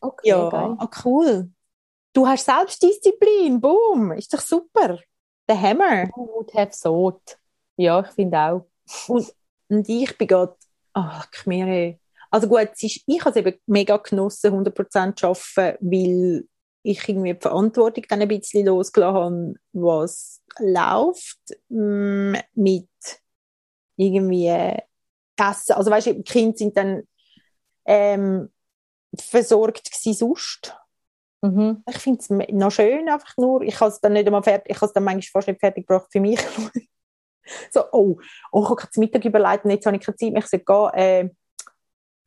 [0.00, 0.76] Okay, ja, geil.
[0.78, 1.50] Ah, cool.
[2.12, 4.98] Du hast Selbstdisziplin, boom, ist doch super.
[5.48, 6.08] Der Hammer.
[6.14, 7.38] Who would have thought?
[7.76, 8.66] Ja, ich finde auch.
[9.08, 9.32] Und,
[9.68, 10.56] und ich bin gerade,
[10.92, 11.98] ach, mir,
[12.30, 16.48] also gut, ist, ich habe es eben mega genossen, 100% zu arbeiten, weil
[16.82, 22.88] ich irgendwie die Verantwortung dann ein bisschen losgelassen habe, was läuft mm, mit
[23.96, 25.74] irgendwie Essen.
[25.74, 27.02] Also weißt du, die Kinder sind dann
[27.84, 28.50] ähm,
[29.16, 30.76] versorgt gewesen sonst.
[31.42, 31.82] Mhm.
[31.88, 33.62] Ich finde es noch schön, einfach nur.
[33.62, 35.86] Ich habe es dann nicht einmal fertig, ich habe es dann manchmal fast nicht fertig
[35.86, 36.40] gebracht für mich.
[37.70, 38.20] So, oh,
[38.52, 40.42] oh, ich habe kein Mittag überlegt und jetzt habe ich keine Zeit mehr.
[40.42, 41.30] Ich sage, äh,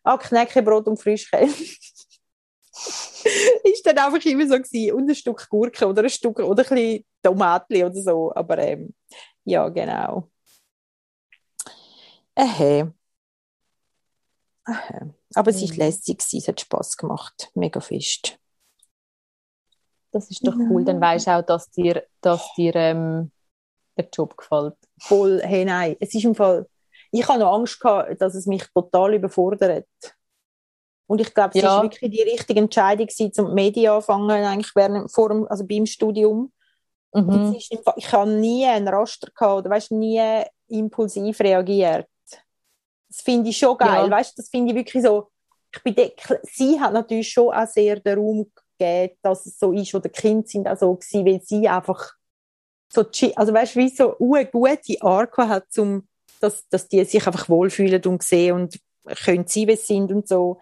[0.03, 1.75] ah, Knäckebrot und Frischkäse.
[3.63, 4.95] ist dann einfach immer so gewesen.
[4.95, 8.34] Und ein Stück Gurke oder ein Stück, oder ein bisschen Tomatli oder so.
[8.36, 8.93] Aber, ähm,
[9.43, 10.29] ja, genau.
[12.36, 12.86] Äh, äh.
[15.34, 15.75] Aber es war mhm.
[15.75, 17.51] lässig, es hat Spass gemacht.
[17.55, 18.38] Mega fest.
[20.12, 20.84] Das ist doch cool.
[20.84, 23.31] Dann weisst du auch, dass dir, dass dir ähm,
[23.97, 24.75] der Job gefällt.
[24.99, 25.95] Voll, hey, nein.
[25.99, 26.67] Es ist im Fall,
[27.12, 29.88] ich habe noch Angst gehabt, dass es mich total überfordert.
[31.08, 31.77] Und ich glaube, es ja.
[31.77, 35.86] ist wirklich die richtige Entscheidung gewesen, zum Medien anfangen, eigentlich während, vor dem, also beim
[35.86, 36.54] Studium.
[37.13, 37.56] Mhm.
[37.56, 40.21] Ist, ich habe nie einen Raster gehabt, oder weißt, nie
[40.69, 42.08] impulsiv reagiert.
[43.10, 44.10] Das finde ich schon geil, ja.
[44.10, 45.30] weißt, das finde ich wirklich so,
[45.73, 45.95] ich bin
[46.43, 50.21] sie hat natürlich schon auch sehr den Raum gegeben, dass es so ist, oder die
[50.21, 52.13] Kinder sind auch so gewesen, weil sie einfach
[52.91, 56.08] so, also weißt, wie so eine gute Art hat, zum,
[56.41, 58.80] dass, dass die sich einfach wohlfühlen und sehen und
[59.23, 60.60] können sein, wie sie sind und so.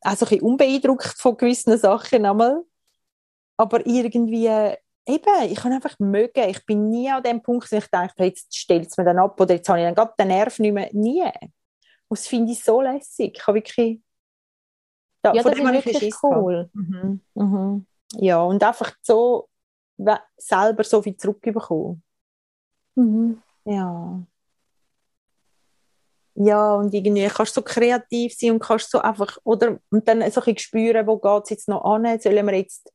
[0.00, 2.62] Also ein bisschen unbeeindruckt von gewissen Sachen einmal.
[3.56, 6.48] Aber irgendwie, eben, ich kann einfach mögen.
[6.48, 9.40] Ich bin nie an dem Punkt, wo ich denke, jetzt stellt es mir dann ab
[9.40, 10.88] oder jetzt habe ich dann gerade den Nerv nicht mehr.
[10.92, 11.22] Nie.
[12.08, 13.36] Und das finde ich so lässig.
[13.36, 14.00] Ich habe wirklich,
[15.24, 16.70] ja, ja das ist wirklich cool.
[16.72, 17.20] Mhm.
[17.34, 17.86] Mhm.
[18.14, 19.48] Ja, und einfach so
[20.36, 22.02] selber so viel zurückbekommen.
[22.94, 23.42] Mhm.
[23.64, 24.22] Ja.
[26.34, 30.28] Ja, und irgendwie kannst du so kreativ sein und kannst so einfach, oder, und dann
[30.30, 32.90] so ein spüren, wo geht es jetzt noch an, sollen wir jetzt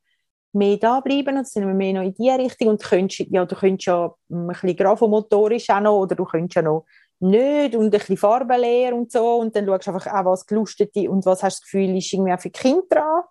[0.54, 3.46] mehr da bleiben oder sind wir mehr noch in die Richtung und du könntest, ja,
[3.46, 6.86] du könntest ja ein bisschen grafomotorisch auch noch, oder du könntest ja noch
[7.20, 10.96] nicht und ein bisschen Farbenlehr und so und dann schaust du einfach auch, was gelustet
[10.96, 13.24] und was hast du das Gefühl, ist irgendwie auch für Kinder dran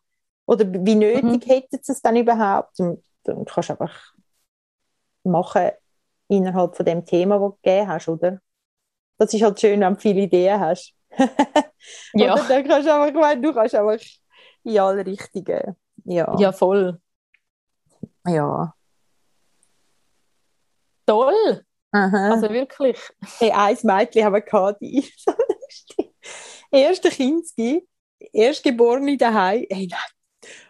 [0.47, 1.41] oder wie nötig mhm.
[1.41, 4.15] hätten sie es dann überhaupt und dann kannst du einfach
[5.25, 5.71] machen
[6.29, 8.41] innerhalb von dem Thema, das du gegeben hast, oder?
[9.19, 10.93] Das ist halt schön, wenn du viele Ideen hast.
[12.15, 12.35] ja.
[12.35, 14.05] Oder dann kannst du einfach, meine, du kannst einfach
[14.65, 15.77] in alle Richtungen.
[16.05, 16.37] Ja.
[16.39, 17.01] ja, voll.
[18.27, 18.75] Ja.
[21.07, 21.65] Toll!
[21.93, 22.31] Aha.
[22.33, 22.99] Also wirklich.
[23.39, 25.09] Hey, ein Mädchen haben wir gehabt, die
[26.71, 27.89] erste Kindski,
[28.33, 29.65] erstgeborene daheim.
[29.71, 30.16] Hey, nein.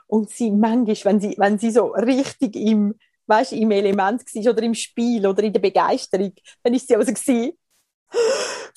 [0.06, 2.94] Und sie manchmal, wenn sie, wenn sie so richtig im,
[3.26, 7.12] weißt, im Element war oder im Spiel oder in der Begeisterung, dann ist sie also
[7.12, 7.52] gewesen,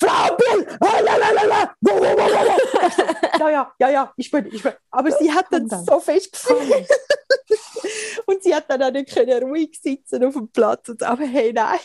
[0.00, 0.66] Frau Bill!
[3.38, 4.72] ja, ja, ja, ja, ich bin, ich bin.
[4.90, 6.88] Aber sie hat dann, so fest gefühlt.
[8.26, 10.88] und sie hat dann auch nicht können ruhig sitzen auf dem Platz.
[10.88, 11.78] Und, aber hey, nein,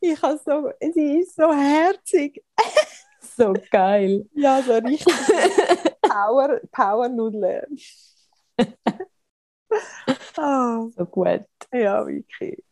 [0.00, 2.42] ich habe so, sie ist so herzig.
[3.36, 4.26] so geil.
[4.34, 5.14] Ja, so richtig
[6.02, 7.78] Power, Power Nudeln.
[10.38, 10.90] Oh.
[10.96, 11.46] So gut.
[11.72, 12.62] Ja, wirklich.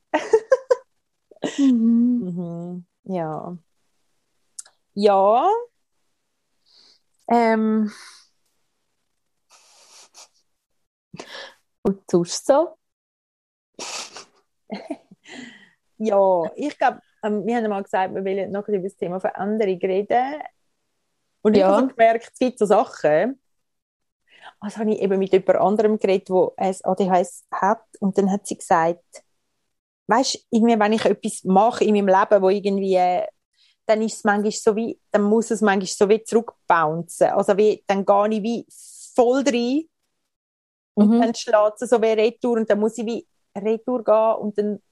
[1.58, 2.84] mhm.
[2.84, 2.86] Mhm.
[3.04, 3.56] Ja.
[4.94, 5.50] Ja.
[7.28, 7.90] Ähm.
[11.82, 12.76] Und sonst so?
[15.98, 19.78] ja, ich glaube, ähm, wir haben mal gesagt, wir wollen noch über das Thema Veränderung
[19.78, 20.42] reden.
[21.42, 21.68] Und ja.
[21.68, 23.38] ich habe gemerkt, es gibt so Sachen,
[24.64, 28.46] also habe ich eben mit jemand anderem geredet, der ein ADHS hat und dann hat
[28.46, 29.04] sie gesagt,
[30.06, 32.98] weißt irgendwie, wenn ich etwas mache in meinem Leben, wo irgendwie,
[33.84, 37.28] dann ist es manchmal so wie, dann muss es manchmal so wie zurückbouncen.
[37.28, 38.66] Also wie, dann gehe ich wie
[39.14, 39.82] voll rein
[40.94, 41.20] und mhm.
[41.20, 44.82] dann schlägt es so wie Retour und dann muss ich wie Retour gehen und dann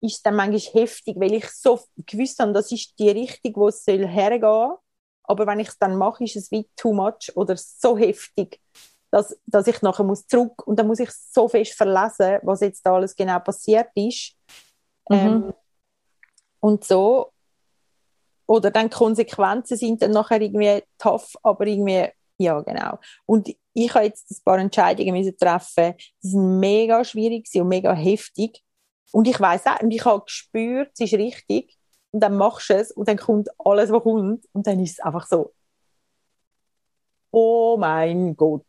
[0.00, 3.68] ist es dann manchmal heftig, weil ich so gewusst habe, das ist die Richtung, wo
[3.68, 4.74] es soll hergehen.
[5.24, 8.60] Aber wenn ich es dann mache, ist es wie too much oder so heftig,
[9.10, 12.84] dass, dass ich nachher muss zurück und dann muss ich so fest verlesen, was jetzt
[12.84, 14.36] da alles genau passiert ist.
[15.08, 15.16] Mhm.
[15.16, 15.54] Ähm,
[16.60, 17.32] und so
[18.46, 22.08] oder dann die Konsequenzen sind dann nachher irgendwie tough, aber irgendwie,
[22.38, 22.98] ja, genau.
[23.26, 27.92] Und ich habe jetzt ein paar Entscheidungen müssen treffen, die sind mega schwierig und mega
[27.94, 28.62] heftig.
[29.12, 31.76] Und ich weiß auch, und ich habe gespürt, es ist richtig.
[32.14, 34.46] Und dann machst du es und dann kommt alles, was kommt.
[34.52, 35.52] Und dann ist es einfach so,
[37.32, 38.64] oh mein Gott.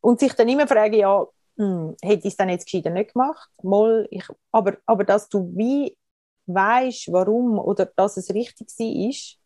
[0.00, 3.50] Und sich dann immer fragen, ja, hm, hätte ich es dann jetzt gescheiter nicht gemacht?
[3.64, 5.98] Mal, ich, aber, aber dass du wie
[6.46, 9.36] weißt, warum oder dass es richtig war, ist,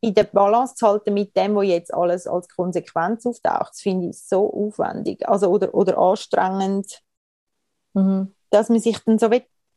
[0.00, 4.18] in der Balance zu halten mit dem, was jetzt alles als Konsequenz auftaucht, finde ich
[4.18, 7.02] so aufwendig also, oder, oder anstrengend,
[7.92, 8.34] mhm.
[8.48, 9.28] dass man sich dann so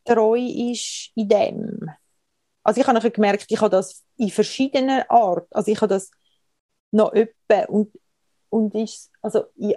[0.05, 1.91] treu ist in dem.
[2.63, 6.11] Also ich habe gemerkt, ich habe das in verschiedenen Arten, also ich habe das
[6.91, 7.91] noch öppe und,
[8.49, 9.75] und ist, also in,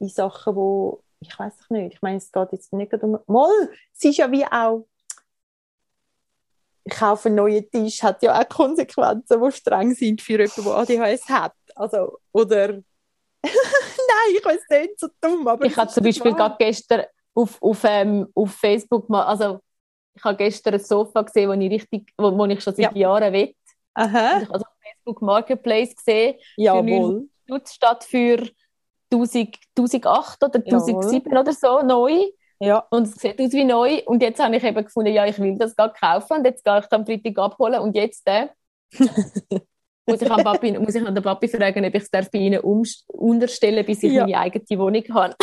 [0.00, 3.50] in Sachen, wo ich weiß nicht, ich meine, es geht jetzt nicht um, mal,
[3.94, 4.86] es ist ja wie auch
[6.86, 10.74] ich kaufe einen neuen Tisch, hat ja auch Konsequenzen, die streng sind für jemanden, der
[10.74, 11.54] ADHS hat.
[11.74, 12.82] Also, oder
[13.44, 15.46] Nein, ich weiß nicht, so dumm.
[15.48, 19.60] Aber ich habe zum Beispiel gerade gestern auf, auf, ähm, auf Facebook mal, also
[20.14, 23.10] ich habe gestern ein Sofa gesehen, das ich, richtig, wo, wo ich schon seit ja.
[23.10, 23.54] Jahren will.
[23.94, 24.38] Aha.
[24.38, 26.36] Ich habe also auf Facebook Marketplace gesehen.
[26.56, 27.28] Jawohl.
[27.46, 28.48] Für statt für
[29.12, 31.38] 1000, 1008 oder 1007 Jawohl.
[31.38, 32.30] oder so neu.
[32.60, 32.86] Ja.
[32.90, 34.02] Und es sieht aus wie neu.
[34.06, 36.38] Und jetzt habe ich eben gefunden, ja, ich will das gerade kaufen.
[36.38, 37.80] Und jetzt gehe ich am Freitag abholen.
[37.80, 38.48] Und jetzt äh,
[40.06, 42.60] muss, ich an Papi, muss ich an den Papi fragen, ob ich es bei ihnen
[42.60, 44.22] unterstellen bis ich ja.
[44.22, 45.34] meine eigene Wohnung habe.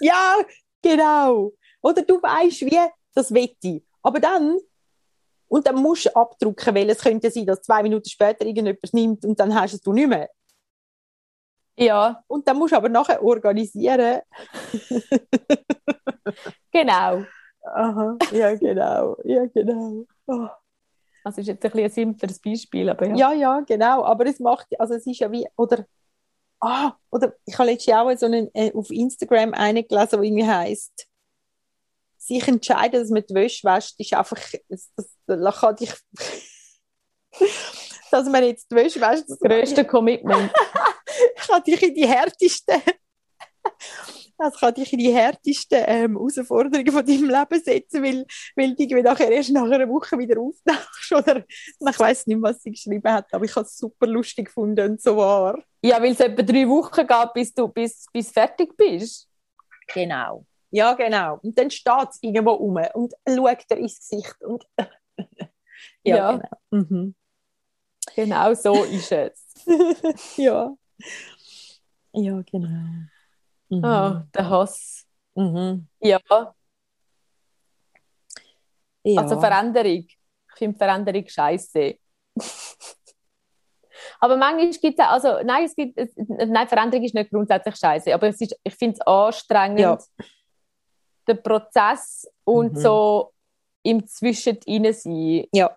[0.00, 0.36] ja,
[0.82, 1.52] genau.
[1.80, 2.78] Oder du weißt, wie,
[3.14, 4.58] das wette Aber dann,
[5.48, 9.24] und dann musst du abdrucken, weil es könnte sein, dass zwei Minuten später irgendjemand nimmt
[9.24, 10.30] und dann hast du es nicht mehr.
[11.76, 12.22] Ja.
[12.26, 14.20] Und dann musst du aber nachher organisieren.
[16.72, 17.24] genau.
[17.64, 19.16] Aha, ja, genau.
[19.24, 20.04] Ja, genau.
[20.26, 20.48] Oh.
[21.24, 23.14] Also ist jetzt ein, bisschen ein simpleres Beispiel, aber ja.
[23.14, 24.04] Ja, ja, genau.
[24.04, 25.86] Aber es macht, also es ist ja wie, oder,
[26.62, 30.46] ah, oder ich habe letztens auch so einen, äh, auf Instagram eine gelesen, die irgendwie
[30.46, 31.06] heisst,
[32.18, 35.92] sich entscheiden, dass man die Wäsche wäscht, ist einfach, das, das, das kann dich,
[38.10, 39.24] dass man jetzt die Wäsche wäscht.
[39.28, 40.52] Das größte Commitment.
[41.46, 42.80] kann dich in die härtesten
[44.38, 49.02] das kann dich in die härtesten ähm, Herausforderungen von deinem Leben setzen, weil, weil du
[49.02, 51.12] nachher erst nach einer Woche wieder auftauchst.
[51.12, 54.92] Oder ich weiß nicht, was sie geschrieben hat, aber ich habe es super lustig gefunden
[54.92, 55.62] und so wahr.
[55.82, 59.28] Ja, weil es etwa drei Wochen geht, bis du bis, bis fertig bist.
[59.92, 60.46] Genau.
[60.70, 61.38] Ja, genau.
[61.42, 64.42] Und dann steht es irgendwo rum und schaut dir ins Gesicht.
[64.42, 64.64] Und
[66.02, 66.48] ja, ja, genau.
[66.70, 67.14] Mhm.
[68.14, 69.44] Genau so ist es.
[70.36, 70.74] ja.
[72.14, 73.06] Ja, genau.
[73.72, 73.84] Mhm.
[73.84, 75.06] Oh, der Hass.
[75.34, 75.88] Mhm.
[76.00, 76.20] Ja.
[79.02, 79.22] ja.
[79.22, 80.04] Also Veränderung.
[80.06, 80.18] Ich
[80.56, 81.96] finde Veränderung scheiße.
[84.20, 88.28] aber manchmal gibt es also nein, es gibt, nein, Veränderung ist nicht grundsätzlich scheiße, aber
[88.28, 89.98] es ist, ich finde es anstrengend, ja.
[91.26, 92.78] der Prozess und mhm.
[92.78, 93.32] so
[93.82, 95.46] im Zwischendrin sein.
[95.54, 95.74] Ja.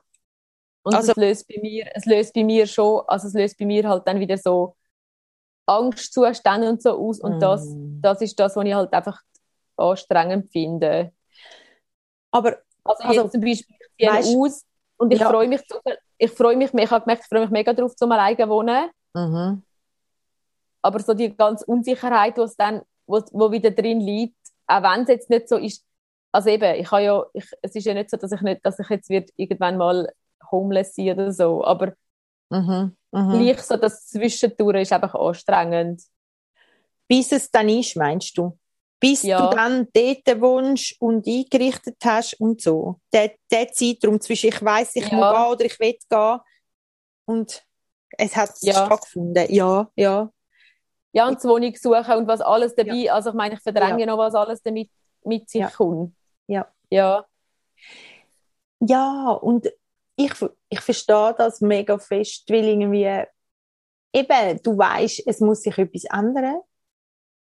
[0.84, 3.66] Und also, es löst bei mir, es löst bei mir schon, also es löst bei
[3.66, 4.76] mir halt dann wieder so
[5.66, 7.20] Angstzustände und so aus.
[7.20, 7.40] Und mm.
[7.40, 7.68] das,
[8.02, 9.22] das ist das, was ich halt einfach
[9.78, 11.12] anstrengend finde.
[12.32, 14.66] Aber also, also jetzt zum Beispiel, ich ziehe weißt, aus
[14.98, 15.30] und ich ja.
[15.30, 15.62] freue mich,
[16.18, 18.90] ich freue mich, ich habe gemerkt, ich freue mich mega darauf, zum alleine wohnen.
[19.14, 19.64] Mhm.
[20.82, 25.10] Aber so die ganze Unsicherheit, was dann, wo, wo wieder drin liegt, auch wenn es
[25.10, 25.84] jetzt nicht so ist,
[26.32, 28.80] also eben, ich habe ja, ich, es ist ja nicht so, dass ich nicht, dass
[28.80, 30.12] ich jetzt wird irgendwann mal
[30.52, 31.94] homeless sein oder so, aber
[32.50, 32.96] mhm.
[33.16, 33.32] Mhm.
[33.32, 36.02] Gleich so das Zwischendurch ist einfach anstrengend.
[37.08, 38.58] Bis es dann ist, meinst du?
[39.00, 39.50] Bis ja.
[39.50, 43.00] du dann dort wohnst und eingerichtet hast und so.
[43.14, 45.18] Der, der Zeitraum zwischen ich weiß ich ja.
[45.18, 46.40] muss gehen oder ich will gehen
[47.26, 47.64] und
[48.18, 48.74] es hat ja.
[48.74, 49.46] stattgefunden.
[49.50, 50.32] Ja, ja.
[51.12, 53.14] Ja, und die Wohnung suchen und was alles dabei, ja.
[53.14, 54.06] also ich meine, ich verdränge ja.
[54.06, 54.90] noch, was alles damit
[55.24, 56.14] mit sich kommt.
[56.48, 56.68] Ja.
[56.90, 57.26] Ja.
[58.80, 59.68] Ja, und
[60.18, 60.34] ich,
[60.70, 63.24] ich verstehe das mega fest, weil irgendwie
[64.14, 66.62] eben, du weißt, es muss sich etwas ändern.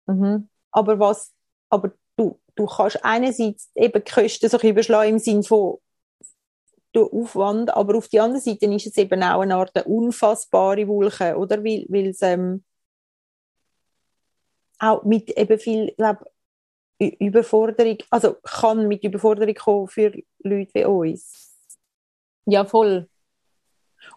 [0.08, 0.48] Mhm.
[0.70, 1.32] Aber was,
[1.70, 5.78] aber du, du kannst einerseits eben Kosten so überschlagen im Sinne von
[6.92, 11.36] du Aufwand, aber auf der anderen Seite ist es eben auch eine Art unfassbare Wolke,
[11.36, 11.62] oder?
[11.62, 12.64] Weil, weil es ähm,
[14.78, 16.24] auch mit eben viel, glaube
[16.98, 21.56] Überforderung, also kann mit Überforderung kommen für Leute wie uns.
[22.46, 23.08] Ja, voll.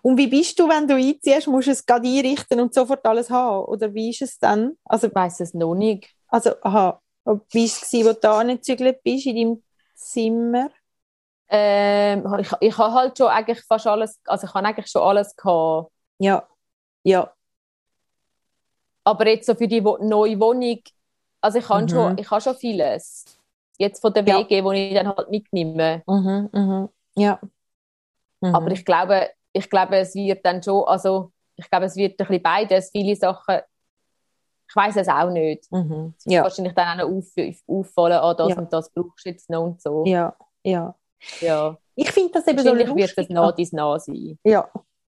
[0.02, 1.48] Und wie bist du, wenn du einziehst?
[1.48, 3.66] Musst du es gerade einrichten und sofort alles haben?
[3.66, 4.74] Oder wie ist es dann?
[4.86, 6.10] Also, ich weiss es noch nicht.
[6.28, 7.00] Also, aha.
[7.24, 9.64] Wie war es, als du da angezügelt bist in deinem
[9.96, 10.70] Zimmer?
[11.50, 15.36] Ähm, ich, ich habe halt schon eigentlich fast alles, also ich habe eigentlich schon alles
[15.36, 15.92] gehabt.
[16.18, 16.48] Ja,
[17.04, 17.32] ja.
[19.04, 20.80] Aber jetzt so für die wo neue Wohnung,
[21.42, 21.90] also ich habe Mhm.
[21.90, 23.26] schon, ich habe schon vieles.
[23.78, 24.40] Jetzt von der Ja.
[24.40, 26.04] WG, wo ich dann halt mitnehme.
[26.08, 26.90] Mhm, mhm.
[27.16, 27.40] Ja.
[28.42, 28.56] Mhm.
[28.56, 32.28] Aber ich glaube, ich glaube, es wird dann schon, also ich glaube, es wird ein
[32.28, 32.90] bisschen beides.
[32.92, 33.60] Viele Sachen,
[34.70, 35.70] ich weiß es auch nicht.
[35.72, 36.14] Mhm.
[36.18, 38.58] Es wird Ja, wahrscheinlich dann auch noch auf, auffallen, ah, das Ja.
[38.58, 40.06] und das brauchst du jetzt noch und so.
[40.06, 40.96] ja, ja.
[41.40, 41.78] Ja.
[41.94, 43.30] Ich finde das eben so Wahrscheinlich wird es lustig.
[43.36, 44.40] nah dies nah sein.
[44.44, 44.68] Ja,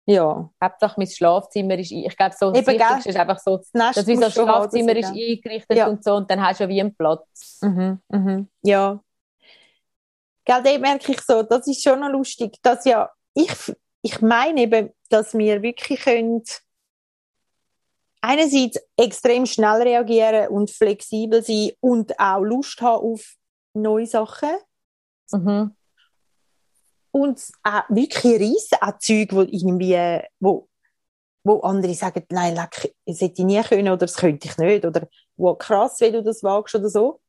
[0.05, 0.49] ja.
[0.63, 2.79] Hauptsache mein Schlafzimmer ist, ich glaube, so das Eben?
[2.79, 5.87] Wichtigste ist einfach so, Das Nest dass haben, Schlafzimmer ist ich eingerichtet Ja.
[5.87, 7.59] und so und dann hast du ja wie einen Platz.
[7.61, 8.47] Mhm, mhm.
[8.61, 9.01] Ja.
[10.45, 13.51] Gell, dort merke ich so, das ist schon noch lustig, dass ja, ich,
[14.07, 16.43] ich meine eben, dass wir wirklich können
[18.21, 23.35] einerseits extrem schnell reagieren und flexibel sein und auch Lust haben auf
[23.73, 24.49] neue Sachen
[25.33, 25.75] Mhm.
[27.11, 30.69] und auch wirklich riesen auch Zeug, wo irgendwie, wo,
[31.43, 34.85] wo andere sagen, nein, leck, das hätte ich nie können oder das könnte ich nicht
[34.85, 37.19] oder wow, krass, wie du das wagst oder so.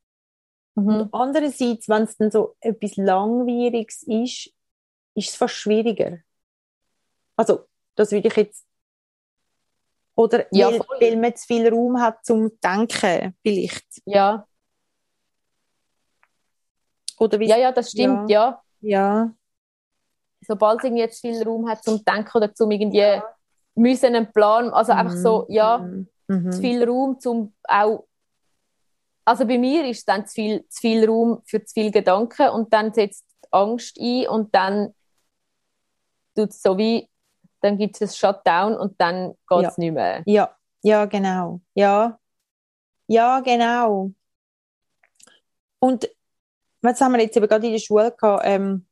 [0.76, 0.88] Mhm.
[0.88, 4.54] Und andererseits, wenn es dann so etwas Langwieriges ist,
[5.16, 6.18] ist es fast schwieriger.
[7.38, 8.66] Also, das würde ich jetzt.
[10.16, 13.86] Oder Ja, weil, weil man zu viel Raum hat zum Denken, vielleicht.
[14.04, 14.44] Ja.
[17.18, 18.60] Oder wie ja, ja, das stimmt, ja.
[18.80, 19.32] ja.
[20.40, 23.20] Sobald es irgendwie jetzt viel Raum hat zum Denken oder zum irgendwie
[23.74, 26.08] müssen einen Plan, also einfach so, ja, Mhm.
[26.26, 26.52] Mhm.
[26.52, 28.06] zu viel Raum zum auch
[29.24, 32.72] also bei mir ist dann zu viel, zu viel Raum für zu viel Gedanken und
[32.72, 34.94] dann setzt Angst ein und dann
[36.34, 37.08] tut es so wie
[37.60, 40.22] dann gibt es Shutdown und dann geht es nicht mehr.
[40.26, 41.60] Ja, ja, genau.
[41.74, 42.18] Ja.
[43.06, 44.12] Ja, genau.
[45.78, 46.08] Und
[46.82, 48.42] was haben wir jetzt eben gerade in der Schule gehabt?
[48.44, 48.86] Ähm,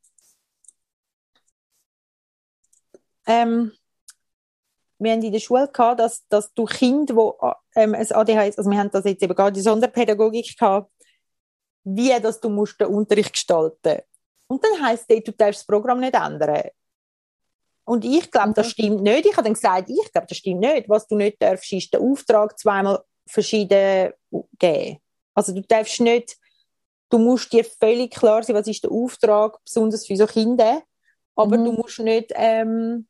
[3.26, 3.72] ähm,
[4.98, 7.38] wir haben in der Schule gehabt, dass, dass du Kind, wo
[7.74, 10.90] ähm, ein ADHS, also wir haben das jetzt eben gerade in der Sonderpädagogik gehabt,
[11.84, 14.00] wie dass du musst den Unterricht gestalten.
[14.48, 16.70] Und dann heisst es, du darfst das Programm nicht ändern.
[17.86, 19.26] Und ich glaube, das stimmt nicht.
[19.26, 20.88] Ich habe dann gesagt, ich glaube, das stimmt nicht.
[20.88, 24.12] Was du nicht darfst, ist den Auftrag zweimal verschieden
[24.58, 24.98] geben.
[25.34, 26.36] Also du darfst nicht,
[27.10, 30.82] du musst dir völlig klar sein, was ist der Auftrag, besonders für so Kinder.
[31.36, 31.64] Aber Mhm.
[31.64, 33.06] du musst nicht, ähm,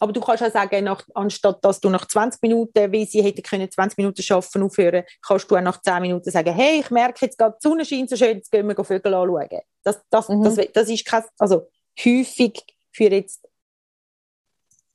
[0.00, 3.42] aber du kannst auch sagen, nach, anstatt dass du nach 20 Minuten, wie sie hätten
[3.42, 7.26] können 20 Minuten schaffen aufhören, kannst du auch nach 10 Minuten sagen, hey, ich merke
[7.26, 9.60] jetzt gerade, die Sonne scheint so schön, jetzt gehen wir Vögel anschauen.
[9.84, 10.42] Das, das, Mhm.
[10.42, 11.68] das, das ist kein, also
[12.04, 13.46] häufig für jetzt,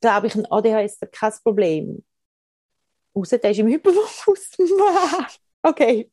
[0.00, 2.04] glaube ich, ein ADHS kein Problem.
[3.14, 4.50] Außer der ist im Hyperfokus.
[5.62, 6.10] okay.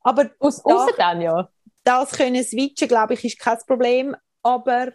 [0.00, 1.48] Aber Aus, außer dann, ja.
[1.84, 4.16] das können switchen, glaube ich, ist kein Problem.
[4.42, 4.92] Aber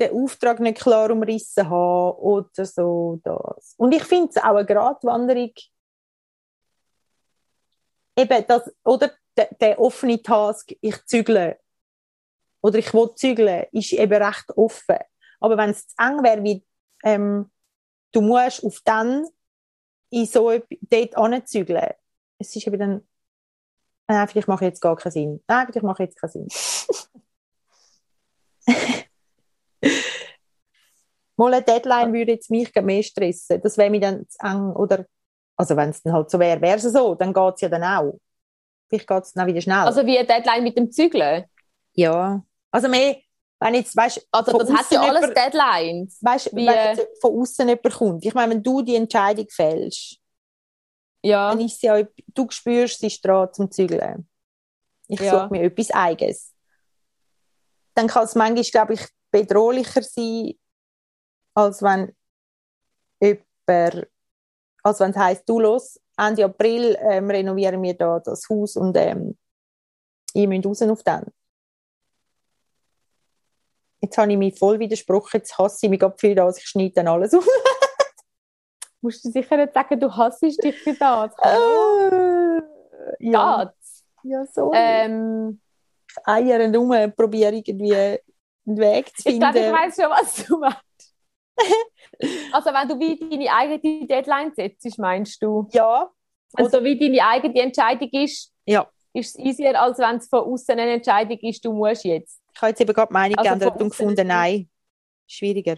[0.00, 3.74] den Auftrag nicht klar umrissen haben oder so, das.
[3.76, 5.52] Und ich finde es auch eine Gratwanderung,
[8.16, 11.58] eben das, oder der, der offene Task, ich zügle
[12.62, 14.98] oder ich will zügeln, ist eben recht offen.
[15.40, 16.64] Aber wenn es zu eng wäre, wie
[17.04, 17.50] ähm,
[18.12, 19.26] du musst auf dann
[20.10, 21.90] in so etwas- dort anzügeln,
[22.38, 23.06] es ist eben dann
[24.08, 25.44] Nein, vielleicht mache ich jetzt gar keinen Sinn.
[25.46, 26.48] Nein, vielleicht mache ich jetzt keinen Sinn.
[31.36, 33.60] Mal eine Deadline würde jetzt mich mehr stressen.
[33.62, 34.72] Das wäre mir dann zu eng.
[34.72, 35.06] Oder,
[35.56, 37.14] also wenn es dann halt so wäre, wäre es so.
[37.14, 38.18] Dann geht es ja dann auch.
[38.88, 39.76] Vielleicht geht es dann auch wieder schnell.
[39.78, 41.44] Also wie eine Deadline mit dem Zügeln.
[41.94, 42.44] ja.
[42.72, 43.16] Also mehr,
[43.60, 46.18] wenn jetzt, weißt, Also das hat ja alles jemand- Deadlines.
[46.22, 48.24] weißt, wie, wenn jetzt von außen jemand kommt.
[48.24, 50.16] Ich meine, wenn du die Entscheidung fällst,
[51.22, 54.26] Ja, dann ist es ja, du spürst, sie ist dran zum Zügeln.
[55.08, 55.32] Ich Ja.
[55.42, 56.54] suche mir etwas Eigenes.
[57.94, 60.54] Dann kann es manchmal, glaube ich, bedrohlicher sein,
[61.54, 62.16] als wenn
[63.20, 64.08] jemand,
[64.82, 68.96] als wenn es heisst, du los, Ende April ähm, renovieren wir da das Haus und
[68.96, 69.36] ähm,
[70.34, 71.26] ihr müsst raus auf den.
[74.00, 76.94] Jetzt habe ich mich voll widersprochen, jetzt hasse ich mich gerade viel das, ich schneide
[76.94, 77.46] dann alles auf.
[79.00, 81.32] musst du sicher nicht sagen, du hasst dich für das.
[81.42, 82.62] Äh,
[83.18, 83.72] ja,
[84.22, 84.72] ja, so.
[84.74, 85.60] Ähm,
[86.24, 89.40] Eiern rum, probiere irgendwie einen Weg zu ich finden.
[89.40, 91.14] glaube, ich weiß schon, was du meinst.
[92.52, 95.68] also wenn du wie deine eigene Deadline setzt, meinst du?
[95.72, 96.10] ja,
[96.54, 98.88] Also wie deine eigene Entscheidung ist, ja.
[99.12, 102.40] Ist es easier, als wenn es von außen eine Entscheidung ist, du musst jetzt.
[102.54, 104.68] Ich habe jetzt eben gerade die Meinung Also geändert und gefunden, nein,
[105.26, 105.76] schwieriger.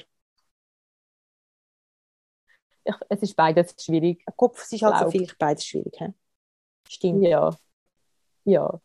[2.84, 4.24] Ich, es ist beides schwierig.
[4.26, 5.94] Der Kopf es ist halt so viel, beides schwierig.
[5.98, 6.08] He?
[6.88, 7.22] Stimmt.
[7.22, 7.50] Ja.
[8.44, 8.80] Ja.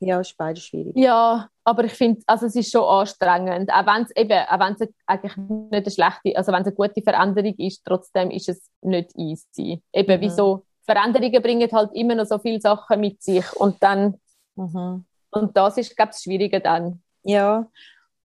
[0.00, 0.96] Ja, ist beides schwierig.
[0.96, 3.70] Ja, aber ich finde, also es ist schon anstrengend.
[3.72, 6.74] Auch wenn es eben, auch wenn es eigentlich nicht eine schlechte, also wenn es eine
[6.76, 9.82] gute Veränderung ist, trotzdem ist es nicht easy.
[9.92, 10.20] Eben, Mhm.
[10.20, 10.66] wieso?
[10.84, 14.20] Veränderungen bringen halt immer noch so viele Sachen mit sich und dann,
[14.56, 15.04] Mhm.
[15.30, 17.02] und das ist, glaube ich, das Schwierige dann.
[17.22, 17.66] Ja.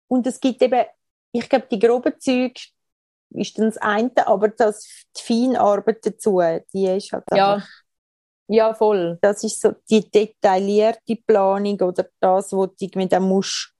[0.07, 0.85] Und es gibt eben,
[1.31, 2.59] ich glaube, die groben Züge
[3.31, 4.87] ist dann das eine, aber das,
[5.17, 6.41] die Feinarbeit dazu,
[6.73, 7.53] die ist halt Ja.
[7.55, 7.67] einfach,
[8.47, 9.17] Ja, voll.
[9.21, 13.73] das ist so die detaillierte Planung oder das, wo du irgendwie dann musst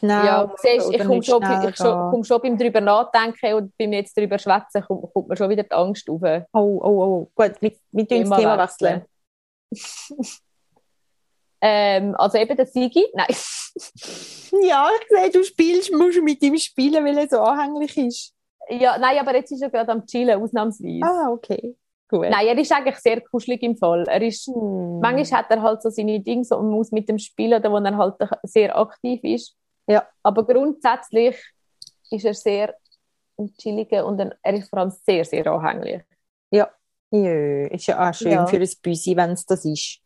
[0.00, 3.92] genau Ja, siehst, ich komme schon, ich schon, komm schon beim drüber nachdenken und beim
[3.92, 6.20] jetzt drüber schwätzen, kommt, kommt mir schon wieder die Angst auf.
[6.52, 9.04] Oh, oh, oh, gut, wir, wir tun das Thema wechseln.
[11.60, 13.26] ähm, also eben der Sigi, nein.
[14.62, 18.32] Ja, ich sehe, du spielst, musst mit ihm spielen, weil er so anhänglich ist.
[18.68, 21.00] ja, nein, aber jetzt ist er gerade am Chillen, ausnahmsweise.
[21.02, 21.76] Ah, okay.
[22.08, 22.28] Gut.
[22.30, 24.04] Nein, er ist eigentlich sehr kuschelig im Fall.
[24.06, 25.00] Er ist, Hm.
[25.00, 27.96] manchmal hat er halt so seine Dinge so und muss mit dem spielen, wo er
[27.96, 28.14] halt
[28.44, 29.56] sehr aktiv ist.
[29.86, 30.06] Ja.
[30.22, 31.36] Aber grundsätzlich
[32.10, 32.74] ist er sehr
[33.38, 36.02] ein chilliger und ein, er ist vor allem sehr, sehr anhänglich.
[36.50, 36.70] Ja,
[37.70, 38.46] ist ja auch schön Ja.
[38.46, 40.00] für ein Büsi, wenn es das ist.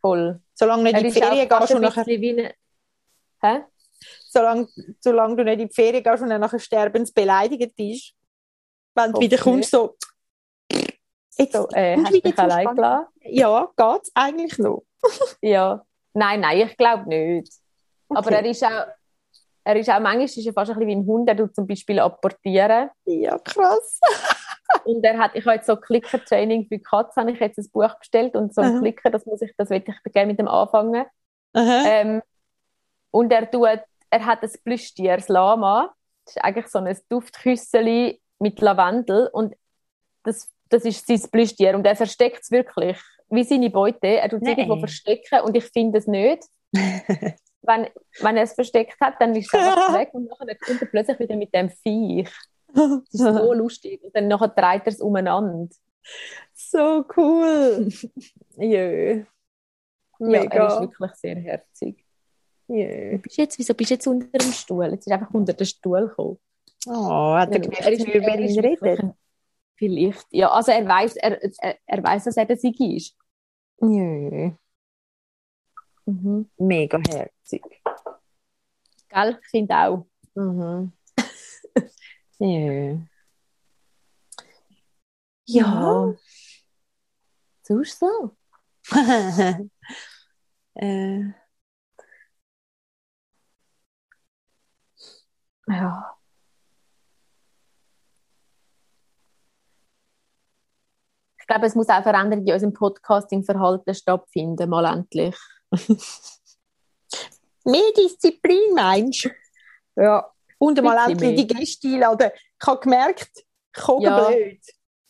[0.00, 0.40] Voll.
[0.54, 2.50] Solange du nicht Er in die Ferien gehst und nachher, wie.
[3.42, 3.64] Hä?
[4.28, 4.68] solange,
[5.00, 8.14] solange du nicht in die Ferien gehst und dann nachher sterbensbeleidigt bist,
[8.94, 9.96] wenn du wieder kommst, so,
[11.38, 13.06] jetzt, So, äh, hast du zu allein gelassen?
[13.22, 14.84] ja, geht's eigentlich noch.
[15.40, 15.84] Ja.
[16.12, 17.52] Nein, nein, ich glaube nicht.
[18.08, 18.34] Aber Okay.
[18.34, 18.86] er ist auch...
[19.66, 21.66] Er ist auch, manchmal ist er fast ein bisschen wie ein Hund, der tut zum
[21.66, 22.88] Beispiel apportieren.
[23.04, 23.98] Ja, krass.
[24.84, 27.92] Und er hat, ich habe jetzt so Clicker-Training für Katzen, habe ich jetzt ein Buch
[27.98, 28.78] bestellt und so ein Aha.
[28.80, 31.04] Clicker, das muss ich, das will ich gerne mit dem anfangen.
[31.54, 32.22] Ähm,
[33.10, 35.92] und er tut, er hat ein Plüschtier, das Lama.
[36.24, 39.54] Das ist eigentlich so ein Duftküsseli mit Lavendel und
[40.22, 42.98] das, das ist sein Plüschtier und er versteckt es wirklich
[43.30, 44.06] wie seine Beute.
[44.06, 46.44] Er tut es irgendwo verstecken und ich finde es nicht.
[47.66, 47.88] wenn,
[48.20, 51.18] wenn er es versteckt hat, dann ist es einfach weg und nachher kommt er plötzlich
[51.18, 52.30] wieder mit dem Viech.
[52.74, 54.02] Das ist so lustig.
[54.02, 55.74] Und dann nachher dreht er es umeinander.
[56.54, 57.88] so cool.
[58.58, 59.24] Jö.
[60.18, 60.80] Ja, er ist Mega.
[60.80, 62.04] wirklich sehr herzig.
[62.68, 63.18] Jö.
[63.18, 64.86] Bist jetzt, wieso bist du jetzt unter dem Stuhl?
[64.86, 66.38] Jetzt ist einfach unter den Stuhl gekommen.
[66.86, 69.14] Oh, hat er gemerkt, wie ihn wirklich redet?
[69.76, 70.26] Vielleicht.
[70.30, 73.16] Ja, also er weiß, er, er, er weiß, dass er der Sigi ist.
[73.80, 74.52] Jö.
[76.06, 76.48] Mhm.
[76.58, 77.62] Mega herzig.
[79.08, 79.38] Gell?
[79.42, 80.06] Ich finde auch.
[80.34, 80.92] Mhm.
[82.38, 82.98] Jö.
[85.48, 86.12] Ja.
[87.62, 88.36] Sonst so?
[90.74, 91.24] äh,
[95.68, 96.16] Ja.
[101.38, 105.36] Ich glaube, es muss auch Veränderungen in unserem Podcasting-Verhalten stattfinden, mal endlich.
[107.64, 109.30] mehr Disziplin, meinst du?
[110.02, 110.30] Ja.
[110.58, 111.54] Und mal endlich die.
[111.54, 112.30] Gäste einladen.
[112.60, 113.44] Ich habe gemerkt,
[114.00, 114.28] Ja.
[114.28, 114.60] blöd.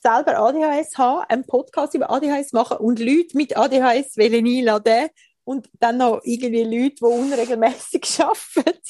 [0.03, 5.09] Selber ADHS haben, einen Podcast über ADHS machen und Leute mit ADHS wollen einladen
[5.45, 8.81] und dann noch irgendwie Leute, die unregelmäßig arbeiten.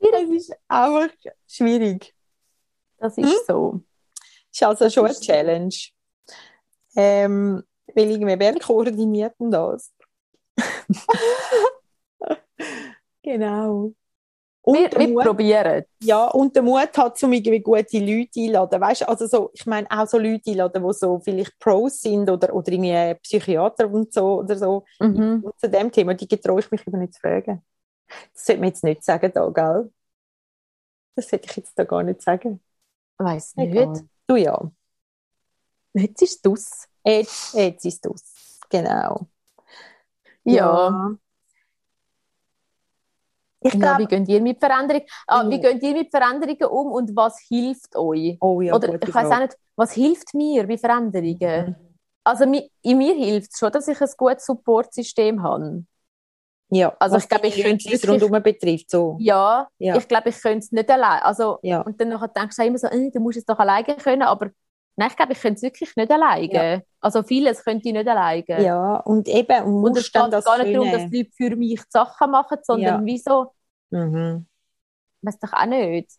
[0.00, 1.08] das ist einfach
[1.46, 2.14] schwierig.
[2.98, 3.38] Das ist Hm?
[3.46, 3.80] so.
[4.50, 5.14] Das ist also schon eine.
[5.20, 5.74] Challenge.
[6.96, 7.62] Ähm,
[7.94, 9.92] weil irgendwie, wer koordiniert denn das?
[13.22, 13.92] genau.
[14.66, 15.84] Und Wir, wir Mut, probieren.
[16.02, 18.80] ja, und der Mut hat, um irgendwie gute Leute einladen.
[18.80, 22.30] Weißt du, also so, ich meine auch so Leute einladen, die so vielleicht Pros sind
[22.30, 24.84] oder, oder irgendwie Psychiater und so oder so.
[25.00, 25.42] Mhm.
[25.44, 27.62] Und zu dem Thema, die getraue ich mich über nicht zu fragen.
[28.32, 29.92] Das sollte man jetzt nicht sagen da, gell?
[31.14, 32.60] Das sollte ich jetzt da gar nicht sagen.
[33.18, 33.70] Weiß nicht.
[33.70, 34.08] Egal.
[34.26, 34.70] Du ja.
[35.92, 36.88] Jetzt ist es das.
[37.04, 38.60] Jetzt, jetzt ist es.
[38.70, 39.26] Genau.
[40.44, 41.14] Ja.
[43.60, 45.06] Ich Ja, wie geht ihr mit Veränderungen?
[45.26, 45.48] Ah.
[45.48, 48.36] Wie geht ihr mit Veränderungen um und was hilft euch?
[48.40, 51.66] oh ja, Oder ich weiß auch nicht, was hilft mir bei Veränderungen?
[51.68, 51.76] Mhm.
[52.24, 55.84] Also mi, in mir hilft es schon, dass ich ein gutes Supportsystem habe.
[56.70, 59.16] Ja, Also ich glaube, ich könnte wirklich- rundherum betrifft, so.
[59.20, 59.96] Ja, Ja.
[59.96, 61.20] ich glaube, ich könnte es nicht allein.
[61.22, 61.82] Also, Ja.
[61.82, 64.50] und dann denkst du auch immer so, äh, du musst es doch alleine können, aber
[64.96, 66.74] nein, ich glaube, ich könnte es wirklich nicht alleine.
[66.76, 66.80] Ja.
[67.00, 68.44] Also vieles könnte ich nicht alleine.
[68.62, 71.10] Ja, und eben, und Und es geht das gar nicht darum, dass können.
[71.10, 73.04] die Leute für mich die Sachen machen, sondern Ja.
[73.04, 73.52] wieso,
[73.90, 74.46] Mhm.
[75.22, 76.10] weiß doch auch nicht.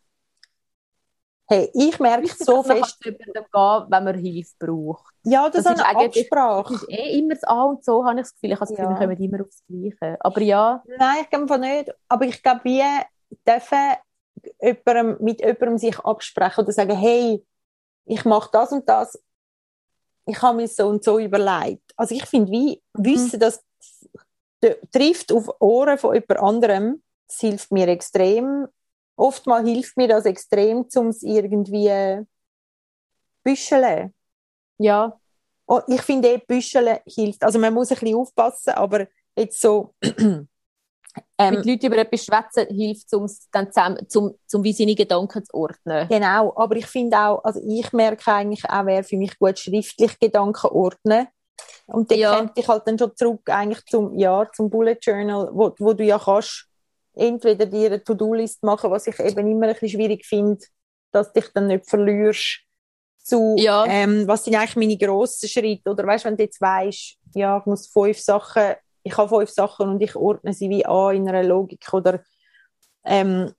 [1.47, 5.13] Hey, ich merke Wichtig, so man fest, kann gehen wenn man Hilfe braucht.
[5.23, 6.73] ja, das, das ist eine Absprache.
[6.73, 8.51] Das ist eh immer das A und so, habe ich das Gefühl.
[8.53, 8.99] Ich habe das Gefühl, Ja.
[8.99, 10.17] wir kommen immer aufs Gleiche.
[10.21, 11.91] Aber ja, Nein, ich glaube nicht.
[12.09, 12.85] Aber ich glaube, wir
[13.47, 13.77] dürfen
[14.59, 17.45] jemandem, mit jemandem sich absprechen oder sagen, hey,
[18.05, 19.19] ich mache das und das.
[20.27, 21.93] Ich habe mir so und so überlegt.
[21.95, 23.03] Also ich finde, wie Mhm.
[23.05, 23.63] wissen, dass
[24.91, 28.67] trifft auf Ohren von jemand anderem, das hilft mir extrem.
[29.15, 32.25] Oftmal hilft mir das extrem, um es irgendwie
[33.43, 34.13] büscheln.
[34.77, 35.19] Ja.
[35.67, 37.43] Oh, ich finde, eh, büscheln hilft.
[37.43, 39.93] Also man muss ein bisschen aufpassen, aber jetzt so
[41.37, 45.43] ähm, mit Leuten über etwas schwätzen hilft, um dann zusammen, zum, zum wie seine Gedanken
[45.43, 46.07] zu ordnen.
[46.07, 50.19] Genau, aber ich finde auch, also ich merke eigentlich auch, wer für mich gut schriftlich
[50.19, 51.27] Gedanken ordnen.
[51.87, 52.51] Und dann ja.
[52.55, 56.19] ich halt dann schon zurück eigentlich zum, ja, zum Bullet Journal, wo, wo du ja
[56.19, 56.67] kannst
[57.13, 60.65] entweder dir eine To-Do-List machen, was ich eben immer ein bisschen schwierig finde,
[61.11, 62.61] dass dich dann nicht verlierst
[63.23, 63.85] zu, ja.
[63.87, 67.65] ähm, was sind eigentlich meine grossen Schritte, oder weißt, wenn du jetzt weißt, ja, ich
[67.65, 71.43] muss fünf Sachen ich habe fünf Sachen und ich ordne sie wie an in einer
[71.43, 72.23] Logik oder,
[73.05, 73.53] ähm,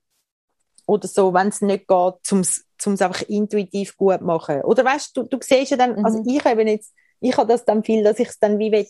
[0.85, 4.61] oder so, wenn es nicht geht, um es einfach intuitiv gut machen.
[4.63, 6.05] Oder weißt du, du siehst ja dann, mhm.
[6.05, 8.87] also ich habe jetzt, ich habe das dann viel, dass ich es dann wie will,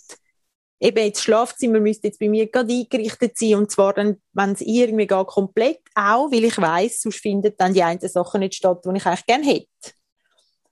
[0.80, 4.62] eben jetzt Schlafzimmer müsste jetzt bei mir gerade eingerichtet sein und zwar dann, wenn es
[4.62, 8.84] irgendwie geht, komplett auch, weil ich weiß, sonst findet dann die einen Sachen nicht statt,
[8.84, 9.94] die ich eigentlich gerne hätte.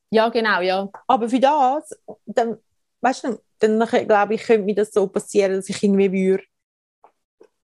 [0.10, 0.90] Ja, genau, ja.
[1.06, 1.92] Aber für das,
[2.26, 2.58] dann,
[3.02, 6.44] weißt du, dann glaube ich, könnte mir das so passieren, dass ich irgendwie würde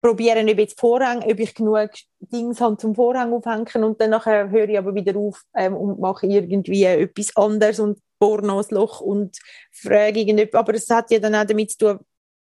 [0.00, 4.50] probieren, ob jetzt Vorhang, ob ich genug Dinge habe zum Vorhang aufhängen und dann nachher
[4.50, 8.74] höre ich aber wieder auf ähm, und mache irgendwie etwas anderes und bohre noch ein
[8.74, 9.38] Loch und
[9.72, 10.58] frage irgendetwas.
[10.58, 12.00] Aber es hat ja dann auch damit zu tun,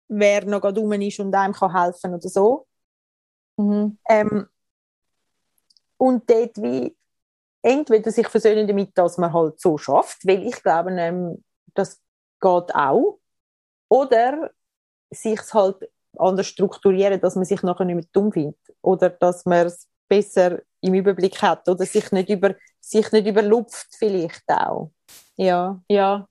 [0.07, 2.67] wer noch gerade rum ist und einem kann helfen oder so.
[3.57, 3.97] Mhm.
[4.07, 4.47] Ähm,
[5.97, 6.95] und dort wie
[7.63, 12.01] entweder sich versöhnen damit, dass man halt so schafft, weil ich glaube, ähm, das
[12.39, 13.19] geht auch.
[13.89, 14.51] Oder
[15.09, 18.57] sich es halt anders strukturieren, dass man sich nachher nicht mehr dumm findet.
[18.81, 21.67] Oder dass man es besser im Überblick hat.
[21.67, 24.91] Oder sich nicht, über, sich nicht überlupft vielleicht auch.
[25.35, 25.81] Ja.
[25.87, 26.27] Ja.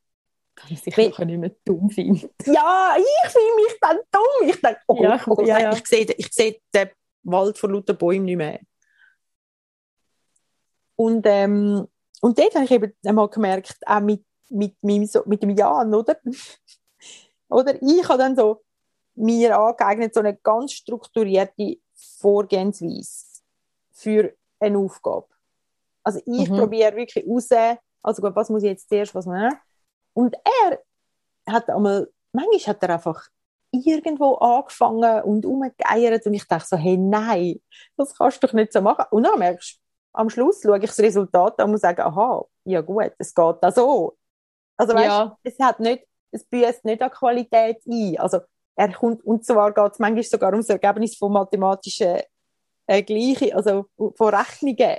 [0.56, 2.32] Dass man sich nachher nicht mehr dumm findet.
[2.46, 4.48] Ja, ich finde mich dann dumm.
[4.48, 5.72] Ich denke, oh, ja, oh, ja, ja.
[5.72, 6.90] ich sehe ich seh den
[7.24, 8.60] Wald vor lauter Bäumen nicht mehr.
[10.96, 11.86] Und, ähm,
[12.22, 16.18] und dort habe ich eben einmal gemerkt, auch mit, mit, mit, mit dem Jan, oder?
[17.48, 18.62] Oder ich habe dann so
[19.14, 23.42] mir angeeignet, so eine ganz strukturierte Vorgehensweise
[23.92, 25.28] für eine Aufgabe.
[26.02, 26.58] Also ich mhm.
[26.58, 27.48] probiere wirklich raus,
[28.02, 29.52] also gut, was muss ich jetzt zuerst, was man,
[30.12, 30.80] und er
[31.52, 33.28] hat einmal, manchmal hat er einfach
[33.70, 37.60] irgendwo angefangen und umgeiert und ich dachte so, hey, nein,
[37.96, 39.04] das kannst du doch nicht so machen.
[39.10, 39.78] Und dann merkst du,
[40.14, 43.70] am Schluss schaue ich das Resultat an und sage, aha, ja gut, es geht da
[43.70, 44.16] so.
[44.78, 45.38] Also weißt, ja.
[45.42, 48.18] es hat nicht es büßt nicht an Qualität ein.
[48.18, 48.40] Also
[48.76, 52.20] er kommt, und zwar geht es manchmal sogar um das Ergebnis von mathematischen
[52.86, 54.98] äh, Gleichen, also von Rechnungen.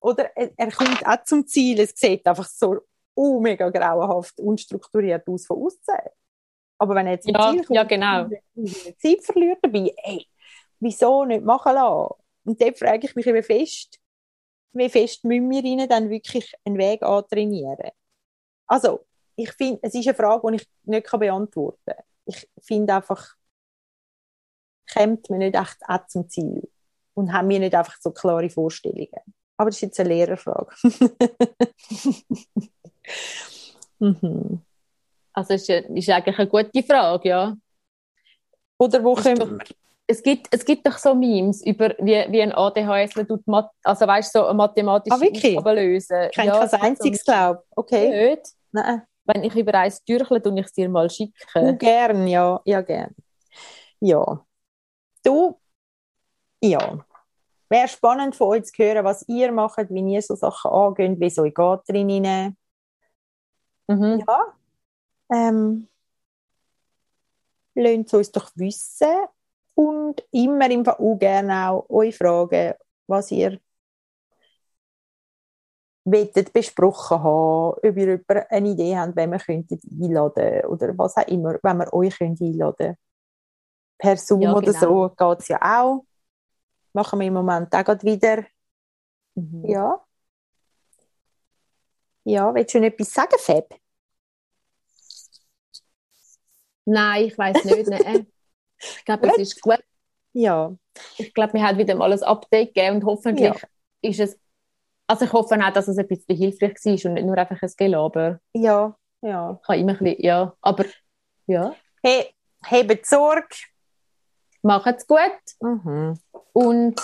[0.00, 2.80] Oder er, er, kommt auch zum Ziel, es sieht einfach so
[3.14, 6.10] oh, mega grauenhaft, unstrukturiert aus von außen.
[6.78, 8.28] Aber wenn er jetzt ja, Ziel kommt, ja, genau.
[8.98, 10.26] Zeit verliert dabei, ey,
[10.80, 12.14] wieso nicht machen lassen?
[12.44, 13.98] Und dort frage ich mich eben fest,
[14.72, 17.90] wie fest müssen wir ihnen dann wirklich einen Weg antrainieren?
[18.66, 19.06] Also,
[19.36, 22.04] ich finde, es ist eine Frage, die ich nicht beantworten kann.
[22.26, 23.34] Ich finde einfach,
[24.92, 26.68] kommt mir nicht echt auch zum Ziel
[27.14, 29.10] und haben mir nicht einfach so klare Vorstellungen.
[29.56, 30.74] Aber das ist jetzt eine Lehrerfrage.
[33.98, 34.60] mhm.
[35.32, 37.56] Also ist, ist eigentlich eine gute Frage, ja.
[38.78, 39.60] Oder wo können
[40.06, 43.40] es gibt, es gibt doch so Memes über, wie, wie ein ADHSler tut,
[43.82, 46.28] also weißt du, so eine mathematische ah, Aufgabe lösen.
[46.30, 48.30] Ich ja, kein einziges, glaube Okay.
[48.32, 48.48] Nicht.
[48.70, 51.34] Nein wenn ich über eins durchle, und ich es dir mal schicken.
[51.54, 53.14] Du, gern, ja, ja, gern.
[54.00, 54.44] Ja.
[55.22, 55.58] Du,
[56.62, 57.04] ja.
[57.68, 61.30] Wäre spannend von euch zu hören, was ihr macht, wie ihr so Sachen angeht, wie
[61.30, 62.56] so geht drin.
[63.88, 64.24] Mhm.
[64.26, 64.54] Ja.
[65.32, 65.88] Ähm,
[67.74, 69.26] lasst es uns doch wissen
[69.74, 72.74] und immer im Fall gerne auch euch fragen,
[73.06, 73.58] was ihr
[76.04, 81.26] wollt besprochen haben, ob ihr eine Idee habt, wenn wir könnten einladen oder was auch
[81.28, 82.96] immer, wenn wir euch einladen können.
[83.98, 85.08] Per Zoom ja, oder genau.
[85.08, 86.04] so geht es ja auch.
[86.92, 88.44] Machen wir im Moment auch gerade wieder.
[89.34, 89.64] Mhm.
[89.64, 90.04] Ja.
[92.24, 93.74] Ja, willst du noch etwas sagen, Fab?
[96.86, 97.88] Nein, ich weiß nicht.
[97.88, 98.26] nee.
[98.78, 99.82] Ich glaube, es ist gut.
[100.32, 100.74] Ja.
[101.16, 103.68] Ich glaube, wir haben wieder mal ein Update gegeben und hoffentlich ja.
[104.02, 104.38] ist es
[105.06, 107.72] also ich hoffe auch, dass es ein bisschen hilfreich war und nicht nur einfach ein
[107.76, 108.40] Gelaber.
[108.54, 109.58] Ja, ja.
[109.60, 110.84] Ich kann immer ein bisschen, ja, aber
[111.46, 111.74] ja.
[112.02, 112.34] Hey,
[112.64, 113.56] hebt Sorge.
[114.62, 115.20] Macht's gut.
[115.60, 116.18] Mhm.
[116.54, 117.00] Und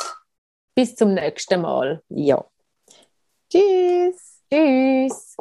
[0.75, 2.03] bis zum nächsten Mal.
[2.09, 2.43] Ja.
[3.51, 4.41] Tschüss.
[4.51, 5.37] Tschüss.